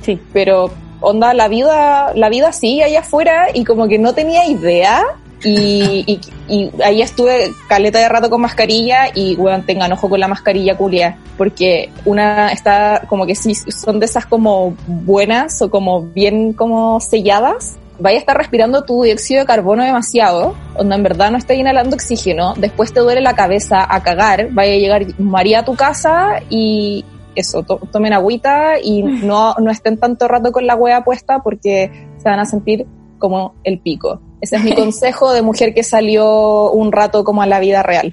[0.03, 0.21] Sí.
[0.33, 5.03] Pero, onda, la vida, la vida sigue allá afuera y como que no tenía idea
[5.45, 10.21] y, y, y ahí estuve caleta de rato con mascarilla y, weón, tengan ojo con
[10.21, 15.71] la mascarilla culia, porque una está como que sí, son de esas como buenas o
[15.71, 21.03] como bien como selladas, vaya a estar respirando tu dióxido de carbono demasiado, donde en
[21.03, 25.07] verdad no estás inhalando oxígeno, después te duele la cabeza a cagar, vaya a llegar
[25.19, 27.05] María a tu casa y
[27.35, 31.91] eso, to- tomen agüita y no, no estén tanto rato con la hueá puesta porque
[32.19, 32.87] se van a sentir
[33.19, 34.21] como el pico.
[34.41, 38.13] Ese es mi consejo de mujer que salió un rato como a la vida real.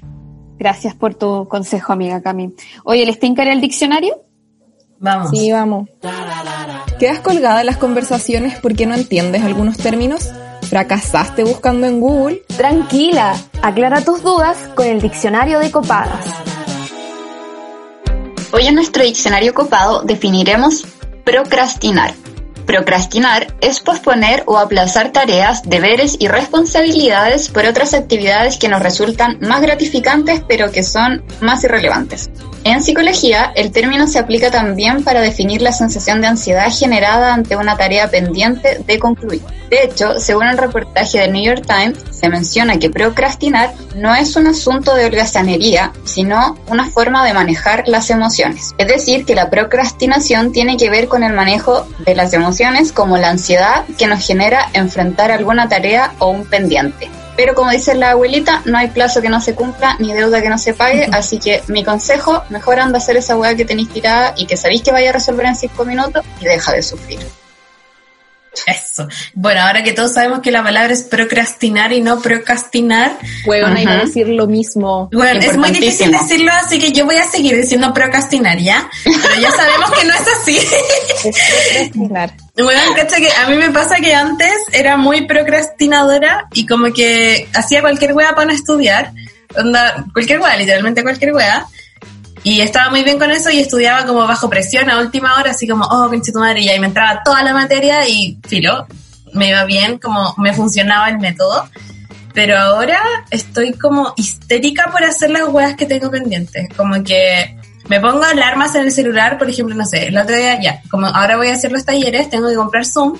[0.58, 2.54] Gracias por tu consejo, amiga Cami.
[2.84, 4.14] Oye, ¿les tincaré el diccionario?
[4.98, 5.30] Vamos.
[5.30, 5.88] Sí, vamos.
[6.98, 10.30] ¿Quedas colgada en las conversaciones porque no entiendes algunos términos?
[10.64, 12.42] ¿Fracasaste buscando en Google?
[12.58, 16.26] Tranquila, aclara tus dudas con el diccionario de copadas.
[18.52, 20.84] Hoy en nuestro diccionario copado definiremos
[21.24, 22.14] procrastinar.
[22.70, 29.38] Procrastinar es posponer o aplazar tareas, deberes y responsabilidades por otras actividades que nos resultan
[29.40, 32.30] más gratificantes pero que son más irrelevantes.
[32.62, 37.56] En psicología, el término se aplica también para definir la sensación de ansiedad generada ante
[37.56, 39.40] una tarea pendiente de concluir.
[39.70, 44.36] De hecho, según el reportaje del New York Times, se menciona que procrastinar no es
[44.36, 48.74] un asunto de holgazanería, sino una forma de manejar las emociones.
[48.76, 52.59] Es decir, que la procrastinación tiene que ver con el manejo de las emociones
[52.94, 57.10] como la ansiedad que nos genera enfrentar alguna tarea o un pendiente.
[57.36, 60.50] Pero como dice la abuelita, no hay plazo que no se cumpla ni deuda que
[60.50, 63.88] no se pague, así que mi consejo, mejor anda a hacer esa hueá que tenéis
[63.88, 67.39] tirada y que sabéis que vaya a resolver en cinco minutos y deja de sufrir.
[68.66, 69.08] Eso.
[69.34, 73.16] Bueno, ahora que todos sabemos que la palabra es procrastinar y no procrastinar.
[73.46, 75.08] Huevón, iba a decir lo mismo.
[75.12, 78.88] Bueno, es muy difícil decirlo, así que yo voy a seguir diciendo procrastinar, ¿ya?
[79.04, 80.58] Pero ya sabemos que no es así.
[81.30, 82.32] Procrastinar.
[82.56, 87.48] Bueno, cacha que a mí me pasa que antes era muy procrastinadora y como que
[87.54, 89.12] hacía cualquier wea para no estudiar.
[89.56, 91.66] Onda, cualquier wea, literalmente cualquier wea.
[92.42, 95.68] Y estaba muy bien con eso y estudiaba como bajo presión a última hora, así
[95.68, 98.86] como, oh, pinche tu madre, y ahí me entraba toda la materia y filo,
[99.34, 101.68] me iba bien, como me funcionaba el método.
[102.32, 102.98] Pero ahora
[103.30, 106.68] estoy como histérica por hacer las weas que tengo pendientes.
[106.76, 107.56] Como que
[107.88, 111.08] me pongo alarmas en el celular, por ejemplo, no sé, el otro día ya, como
[111.08, 113.18] ahora voy a hacer los talleres, tengo que comprar Zoom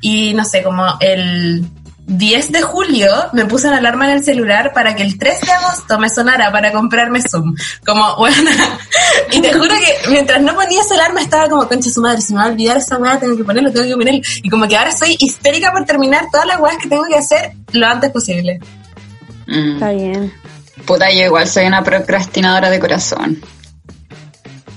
[0.00, 1.64] y no sé, como el
[2.10, 5.52] 10 de julio me puse una alarma en el celular para que el 3 de
[5.52, 7.54] agosto me sonara para comprarme Zoom.
[7.86, 8.50] Como, bueno,
[9.30, 12.32] y te juro que mientras no ponía esa alarma estaba como, concha su madre, se
[12.34, 14.20] me va a olvidar esa weá, tengo que ponerlo, tengo que ponerlo.
[14.42, 17.52] Y como que ahora estoy histérica por terminar todas las weas que tengo que hacer
[17.70, 18.58] lo antes posible.
[19.46, 20.32] Está bien.
[20.86, 23.40] Puta, yo igual soy una procrastinadora de corazón.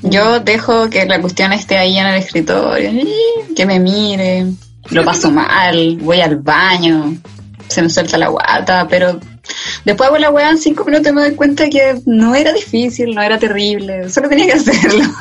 [0.04, 2.92] Yo dejo que la cuestión esté ahí en el escritorio,
[3.56, 4.46] que me mire,
[4.90, 7.16] lo paso mal, voy al baño,
[7.68, 9.20] se me suelta la guata, pero
[9.86, 13.14] después hago la weá en cinco minutos y me doy cuenta que no era difícil,
[13.16, 15.04] no era terrible, solo tenía que hacerlo.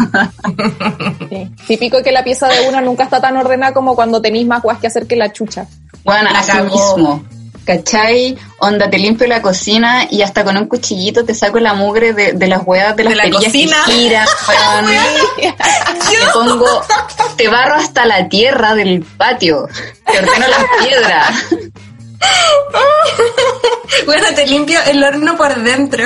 [1.28, 1.50] Sí.
[1.66, 4.78] Típico que la pieza de una nunca está tan ordenada como cuando tenéis más guas
[4.78, 5.66] que hacer que la chucha.
[6.04, 6.64] Bueno, cagó.
[6.64, 7.24] mismo.
[7.64, 8.36] ¿Cachai?
[8.58, 12.32] Onda, te limpio la cocina y hasta con un cuchillito te saco la mugre de,
[12.32, 13.76] de las huevas de las De la perillas cocina.
[13.86, 14.26] que giran.
[16.12, 16.82] Te pongo,
[17.36, 19.68] te barro hasta la tierra del patio.
[20.04, 21.44] Te ordeno las piedras.
[24.06, 26.04] Bueno, te limpio el horno por dentro.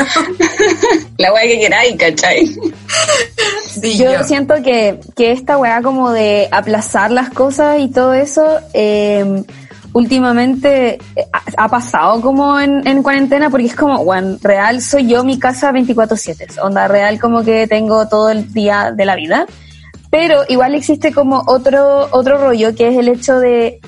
[1.18, 2.56] La hueá que queráis, ¿cachai?
[3.96, 9.42] yo, siento que, que esta weá como de aplazar las cosas y todo eso, eh,
[9.96, 11.26] últimamente eh,
[11.56, 15.72] ha, pasado como en, en cuarentena porque es como, bueno, real soy yo mi casa
[15.72, 19.46] 24/7, onda real como que tengo todo el día de la vida,
[20.10, 23.80] pero igual existe como otro, otro rollo que es el hecho de,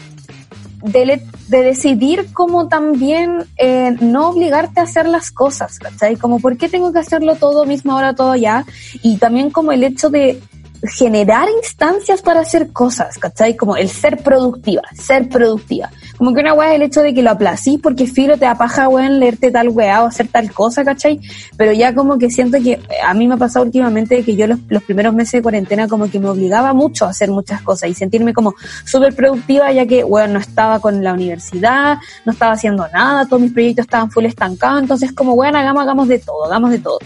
[0.94, 6.16] he- de decidir como también eh, no obligarte a hacer las cosas, ¿cachai?
[6.16, 8.64] Como por qué tengo que hacerlo todo mismo ahora, todo ya.
[9.02, 10.40] Y también como el hecho de
[10.82, 13.56] generar instancias para hacer cosas, ¿cachai?
[13.56, 15.90] Como el ser productiva, ser productiva.
[16.16, 18.88] Como que una weá es el hecho de que lo aplacís porque filo te apaja,
[18.88, 21.20] weón, leerte tal weá o hacer tal cosa, ¿cachai?
[21.56, 24.58] Pero ya como que siento que a mí me ha pasado últimamente que yo los,
[24.68, 27.94] los primeros meses de cuarentena como que me obligaba mucho a hacer muchas cosas y
[27.94, 28.54] sentirme como
[28.84, 33.42] súper productiva ya que, weón, no estaba con la universidad, no estaba haciendo nada, todos
[33.42, 36.98] mis proyectos estaban full estancados, entonces como, weón, hagamos, hagamos de todo, hagamos de todo.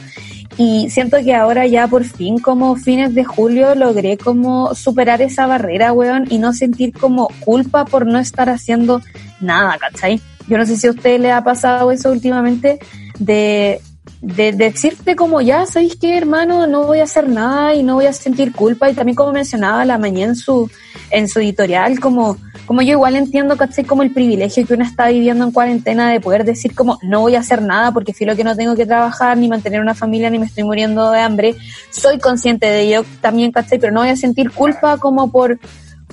[0.64, 5.44] Y siento que ahora ya por fin, como fines de julio, logré como superar esa
[5.44, 9.02] barrera, weón, y no sentir como culpa por no estar haciendo
[9.40, 10.20] nada, ¿cachai?
[10.46, 12.78] Yo no sé si a usted le ha pasado eso últimamente
[13.18, 13.80] de,
[14.22, 16.66] de, decirte como ya, ¿sabéis qué, hermano?
[16.68, 18.88] No voy a hacer nada y no voy a sentir culpa.
[18.88, 20.70] Y también como mencionaba la mañana en su,
[21.10, 23.84] en su editorial, como, como yo igual entiendo, ¿cachai?
[23.84, 27.34] Como el privilegio que uno está viviendo en cuarentena de poder decir como no voy
[27.34, 30.38] a hacer nada porque filo que no tengo que trabajar, ni mantener una familia, ni
[30.38, 31.56] me estoy muriendo de hambre.
[31.90, 33.80] Soy consciente de ello también, ¿cachai?
[33.80, 35.58] Pero no voy a sentir culpa como por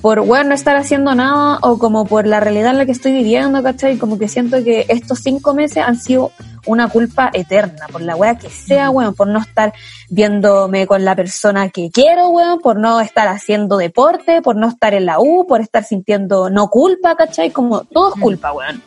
[0.00, 3.12] por, bueno, no estar haciendo nada o como por la realidad en la que estoy
[3.12, 3.98] viviendo, ¿cachai?
[3.98, 6.32] Como que siento que estos cinco meses han sido
[6.66, 9.72] una culpa eterna, por la wea que sea, weón, por no estar
[10.08, 14.94] viéndome con la persona que quiero, weón, por no estar haciendo deporte, por no estar
[14.94, 17.50] en la U, por estar sintiendo no culpa, ¿cachai?
[17.50, 18.82] Como todo es culpa, weón.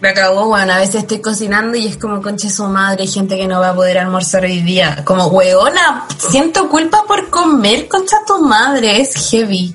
[0.00, 0.70] Me acabó, weón.
[0.70, 3.74] A veces estoy cocinando y es como conche su madre, gente que no va a
[3.74, 5.02] poder almorzar hoy día.
[5.04, 9.74] Como, weona, siento culpa por comer, concha tu madre, es heavy.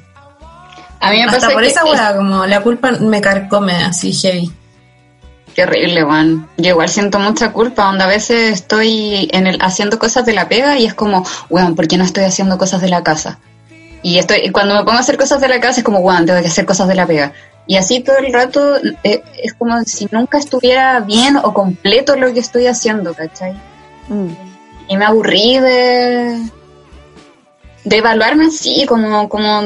[0.99, 4.13] A mí me Hasta pasa por que esa weá, como la culpa me carcome así
[4.13, 4.51] heavy.
[5.55, 6.47] Qué horrible, Juan.
[6.57, 10.47] Yo igual siento mucha culpa, donde a veces estoy en el, haciendo cosas de la
[10.47, 13.39] pega y es como, weón, ¿por qué no estoy haciendo cosas de la casa?
[14.01, 16.41] Y estoy, cuando me pongo a hacer cosas de la casa es como, weón, tengo
[16.41, 17.33] que hacer cosas de la pega.
[17.67, 22.33] Y así todo el rato eh, es como si nunca estuviera bien o completo lo
[22.33, 23.53] que estoy haciendo, ¿cachai?
[24.87, 26.49] Y me aburrí de,
[27.83, 29.61] de evaluarme así, como, como,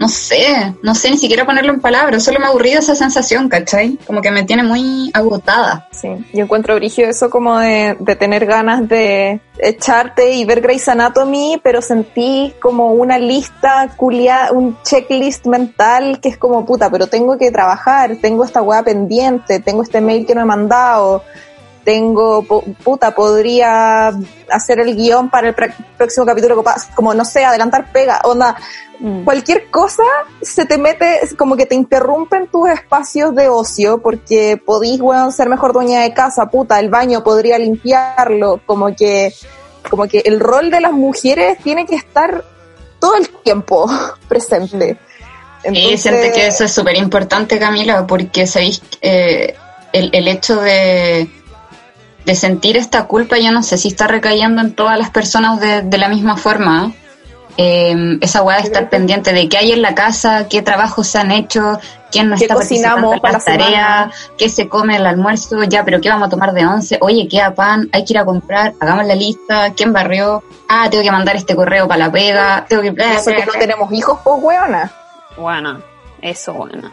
[0.00, 3.50] no sé, no sé ni siquiera ponerlo en palabras, solo me aburrí de esa sensación,
[3.50, 3.98] ¿cachai?
[4.06, 5.88] Como que me tiene muy agotada.
[5.92, 10.88] Sí, yo encuentro brígido eso como de, de tener ganas de echarte y ver Grey's
[10.88, 17.06] Anatomy, pero sentí como una lista culiada, un checklist mental que es como puta, pero
[17.06, 21.22] tengo que trabajar, tengo esta weá pendiente, tengo este mail que no he mandado,
[21.90, 22.44] tengo,
[22.84, 24.12] puta, podría
[24.48, 26.62] hacer el guion para el pr- próximo capítulo,
[26.94, 28.54] como- no sé, adelantar pega, onda,
[29.24, 30.04] cualquier cosa
[30.40, 35.48] se te mete, como que te interrumpen tus espacios de ocio, porque podís, weón, ser
[35.48, 39.34] mejor dueña de casa, puta, el baño podría limpiarlo, como que,
[39.90, 42.44] como que el rol de las mujeres tiene que estar
[43.00, 43.90] todo el tiempo
[44.28, 44.96] presente.
[45.72, 49.56] Y siento que eso es súper importante, Camila, porque sabéis, eh,
[49.92, 51.28] el, el hecho de,
[52.30, 55.82] de sentir esta culpa, yo no sé si está recayendo en todas las personas de,
[55.82, 56.92] de la misma forma.
[57.56, 61.18] Eh, esa weá de estar pendiente de qué hay en la casa, qué trabajos se
[61.18, 61.80] han hecho,
[62.12, 63.64] quién no ¿Qué está participando cocinamos en para las semana?
[63.64, 67.26] tareas, qué se come el almuerzo, ya, pero qué vamos a tomar de once, oye,
[67.26, 71.10] queda pan, hay que ir a comprar, hagamos la lista, quién barrió, ah, tengo que
[71.10, 72.94] mandar este correo para la pega, tengo que...
[72.96, 74.92] Eso que no tenemos hijos, pues weona.
[75.36, 75.80] Bueno,
[76.22, 76.92] eso, bueno.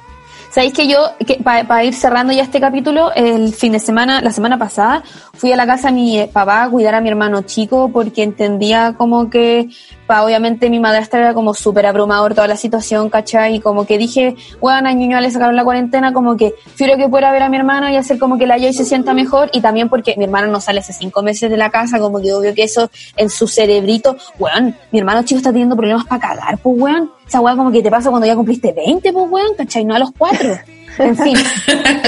[0.50, 1.12] Sabéis que yo,
[1.44, 5.56] para ir cerrando ya este capítulo, el fin de semana, la semana pasada, fui a
[5.56, 9.30] la casa de mi eh, papá a cuidar a mi hermano chico porque entendía como
[9.30, 9.70] que,
[10.08, 13.56] pa, obviamente mi madrastra era como súper abrumador toda la situación, ¿cachai?
[13.56, 17.10] Y como que dije, bueno, a niño le sacaron la cuarentena, como que quiero que
[17.10, 19.62] pueda ver a mi hermano y hacer como que la y se sienta mejor y
[19.62, 22.56] también porque mi hermano no sale hace cinco meses de la casa, como que obvio
[22.56, 26.76] que eso en su cerebrito, weón, mi hermano chico está teniendo problemas para cagar, pues
[26.80, 27.17] weón.
[27.28, 29.86] Esa weá como que te pasa cuando ya cumpliste 20, pues weón, ¿cachai?
[29.86, 30.58] No a los cuatro.
[30.98, 31.38] En fin.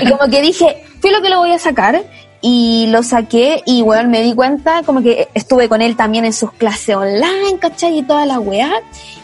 [0.02, 2.02] Y como que dije, fui lo que lo voy a sacar.
[2.42, 6.32] Y lo saqué y, weón, me di cuenta, como que estuve con él también en
[6.32, 7.98] sus clases online, ¿cachai?
[7.98, 8.72] Y toda la weá.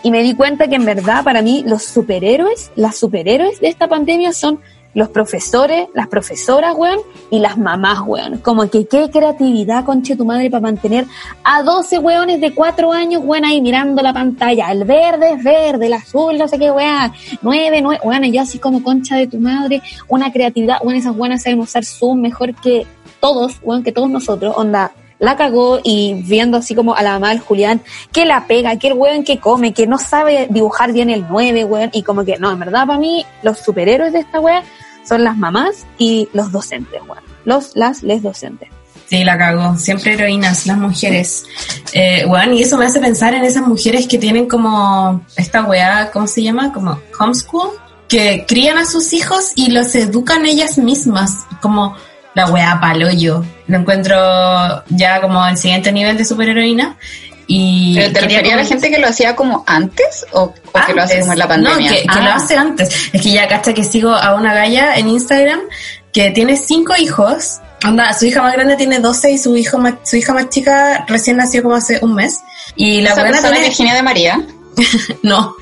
[0.03, 3.87] Y me di cuenta que en verdad para mí los superhéroes, las superhéroes de esta
[3.87, 4.59] pandemia son
[4.95, 8.37] los profesores, las profesoras, weón, y las mamás, weón.
[8.37, 11.05] Como que qué creatividad, conche tu madre, para mantener
[11.43, 14.71] a 12 weones de 4 años, weón, ahí mirando la pantalla.
[14.71, 17.11] El verde es verde, el azul, no sé qué, weón.
[17.41, 21.43] 9, 9, weón, yo así como concha de tu madre, una creatividad, weón, esas buenas
[21.43, 22.87] saben usar Zoom mejor que
[23.19, 24.93] todos, weón, que todos nosotros, onda.
[25.17, 27.81] La cagó y viendo así como a la mamá del Julián,
[28.11, 31.63] que la pega, que el weón que come, que no sabe dibujar bien el 9,
[31.63, 34.61] weón, y como que no, en verdad para mí los superhéroes de esta weá
[35.07, 37.23] son las mamás y los docentes, weón.
[37.45, 38.69] Los, las, les docentes.
[39.07, 39.77] Sí, la cago.
[39.77, 41.45] Siempre heroínas, las mujeres.
[41.93, 46.09] Eh, bueno, y eso me hace pensar en esas mujeres que tienen como esta weá,
[46.11, 46.73] ¿cómo se llama?
[46.73, 47.69] Como homeschool.
[48.07, 51.95] que crían a sus hijos y los educan ellas mismas, como
[52.35, 53.43] la wea paloyo.
[53.67, 54.15] Lo encuentro
[54.89, 56.97] ya como el siguiente nivel de superheroína.
[57.47, 60.53] Y ¿Pero te refería a la gente que lo hacía como antes o, o
[60.85, 61.89] que lo hace como en la pandemia?
[61.91, 62.21] No, que, que Ah.
[62.23, 63.09] lo hace antes.
[63.13, 65.59] Es que ya cacha que sigo a una galla en Instagram
[66.11, 67.59] que tiene cinco hijos.
[67.85, 71.05] Onda, su hija más grande tiene 12 y su hijo más, su hija más chica
[71.07, 72.39] recién nació como hace un mes.
[72.75, 73.67] Y la ¿Esa persona tiene...
[73.67, 74.41] Virginia de María?
[75.23, 75.55] no.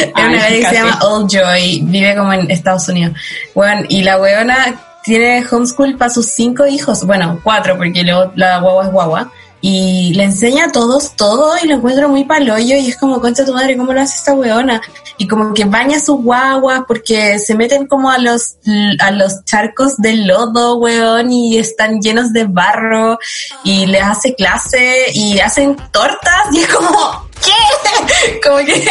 [0.00, 3.16] Es una galla que se llama Old Joy, vive como en Estados Unidos.
[3.54, 8.58] Bueno, y la weona tiene homeschool para sus cinco hijos, bueno, cuatro, porque luego la
[8.58, 9.32] guagua es guagua.
[9.64, 13.44] Y le enseña a todos todo y lo encuentro muy paloyo y es como, concha
[13.44, 14.82] tu madre, ¿cómo lo hace esta weona?
[15.18, 18.56] Y como que baña sus guaguas porque se meten como a los,
[18.98, 23.20] a los charcos de lodo, weón, y están llenos de barro
[23.62, 28.40] y les hace clase y hacen tortas y es como, ¿qué?
[28.42, 28.84] Como que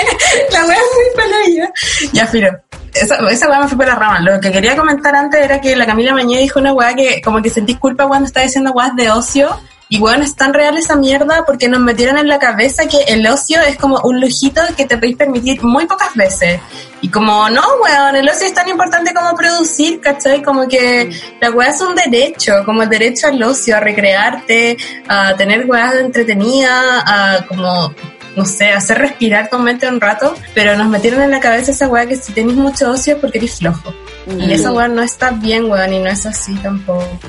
[0.52, 1.74] la wea es muy paloya.
[2.14, 2.50] Ya, Firo.
[2.94, 4.20] Esa, esa weá me fue por la rama.
[4.20, 7.42] Lo que quería comentar antes era que la Camila Mañé dijo una weá que como
[7.42, 9.50] que sentís culpa cuando está diciendo weas de ocio.
[9.94, 13.28] Y weón, es tan real esa mierda porque nos metieron en la cabeza que el
[13.28, 16.62] ocio es como un lujito que te podéis permitir muy pocas veces.
[17.02, 20.42] Y como, no, weón, el ocio es tan importante como producir, ¿cachai?
[20.42, 21.10] Como que
[21.42, 24.78] la weá es un derecho, como el derecho al ocio, a recrearte,
[25.10, 27.94] a tener weas entretenidas, a como
[28.38, 31.90] no sé, hacer respirar tu mente un rato, pero nos metieron en la cabeza esa
[31.90, 33.94] weá que si tenés mucho ocio es porque eres flojo.
[34.26, 34.52] Y Mm.
[34.52, 37.28] esa weá no está bien, weón, y no es así tampoco.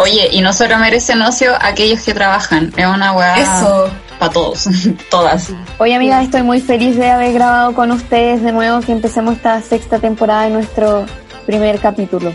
[0.00, 3.90] Oye, y no solo merecen ocio aquellos que trabajan, es una weá Eso.
[4.18, 4.68] para todos,
[5.10, 5.50] todas.
[5.78, 9.60] Oye, amiga, estoy muy feliz de haber grabado con ustedes de nuevo, que empecemos esta
[9.62, 11.06] sexta temporada de nuestro
[11.46, 12.34] primer capítulo.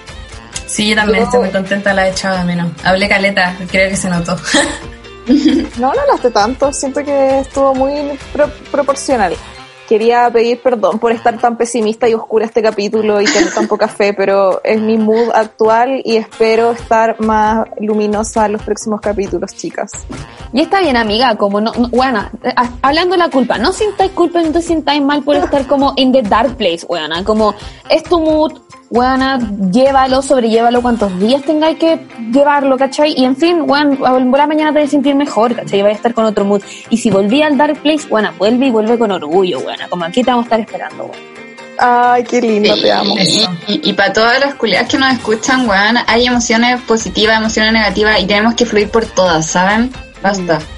[0.67, 2.67] Sí, yo también Yo- estoy muy contenta, la he echado de menos.
[2.83, 4.35] Hablé caleta, creo que se notó.
[5.79, 7.91] No, no hablaste tanto, siento que estuvo muy
[8.31, 9.35] pro- proporcional.
[9.87, 13.87] Quería pedir perdón por estar tan pesimista y oscura este capítulo y tener tan poca
[13.87, 19.55] fe, pero es mi mood actual y espero estar más luminosa en los próximos capítulos,
[19.55, 19.91] chicas.
[20.51, 24.11] Y está bien, amiga, como no, no- weona, eh, hablando de la culpa, no sintáis
[24.13, 27.53] culpa, no te sintáis mal por estar como in the dark place, weona, como
[27.87, 28.53] es tu mood,
[28.95, 29.39] weona,
[29.71, 31.99] llévalo, sobrelllévalo cuantos días tengáis que
[32.31, 33.13] llevarlo, ¿cachai?
[33.17, 35.79] Y en fin, weón, la mañana te vas a sentir mejor, ¿cachai?
[35.79, 36.61] Y vais a estar con otro mood.
[36.89, 40.23] Y si volví al dark place, weona, vuelve y vuelve con orgullo, weona, como aquí
[40.23, 41.35] te vamos a estar esperando, weona.
[41.77, 43.15] Ay, qué lindo, te amo.
[43.67, 48.21] Y, y, para todas las culiadas que nos escuchan, weón, hay emociones positivas, emociones negativas
[48.21, 49.91] y tenemos que fluir por todas, ¿saben?
[50.21, 50.59] Basta.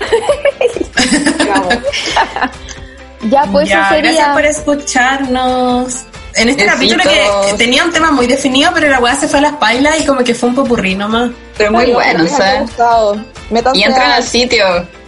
[3.29, 4.11] Ya, pues Ya, eso sería...
[4.11, 6.05] Gracias por escucharnos.
[6.37, 9.41] En este capítulo que tenía un tema muy definido, pero la weá se fue a
[9.43, 11.31] las pailas y como que fue un popurrí nomás.
[11.57, 12.23] Pero muy bueno,
[12.61, 13.17] gustado.
[13.49, 14.65] Métanse Y entran a- al sitio.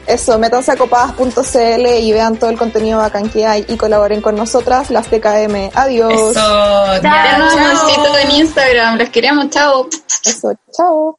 [0.07, 4.36] Eso, métanse a copadas.cl y vean todo el contenido bacán que hay y colaboren con
[4.36, 5.69] nosotras, las TKM.
[5.75, 6.11] Adiós.
[6.11, 6.97] Eso, chao.
[6.97, 8.97] besito en Instagram.
[8.97, 9.88] Les queremos, chao.
[10.25, 11.18] Eso, chao.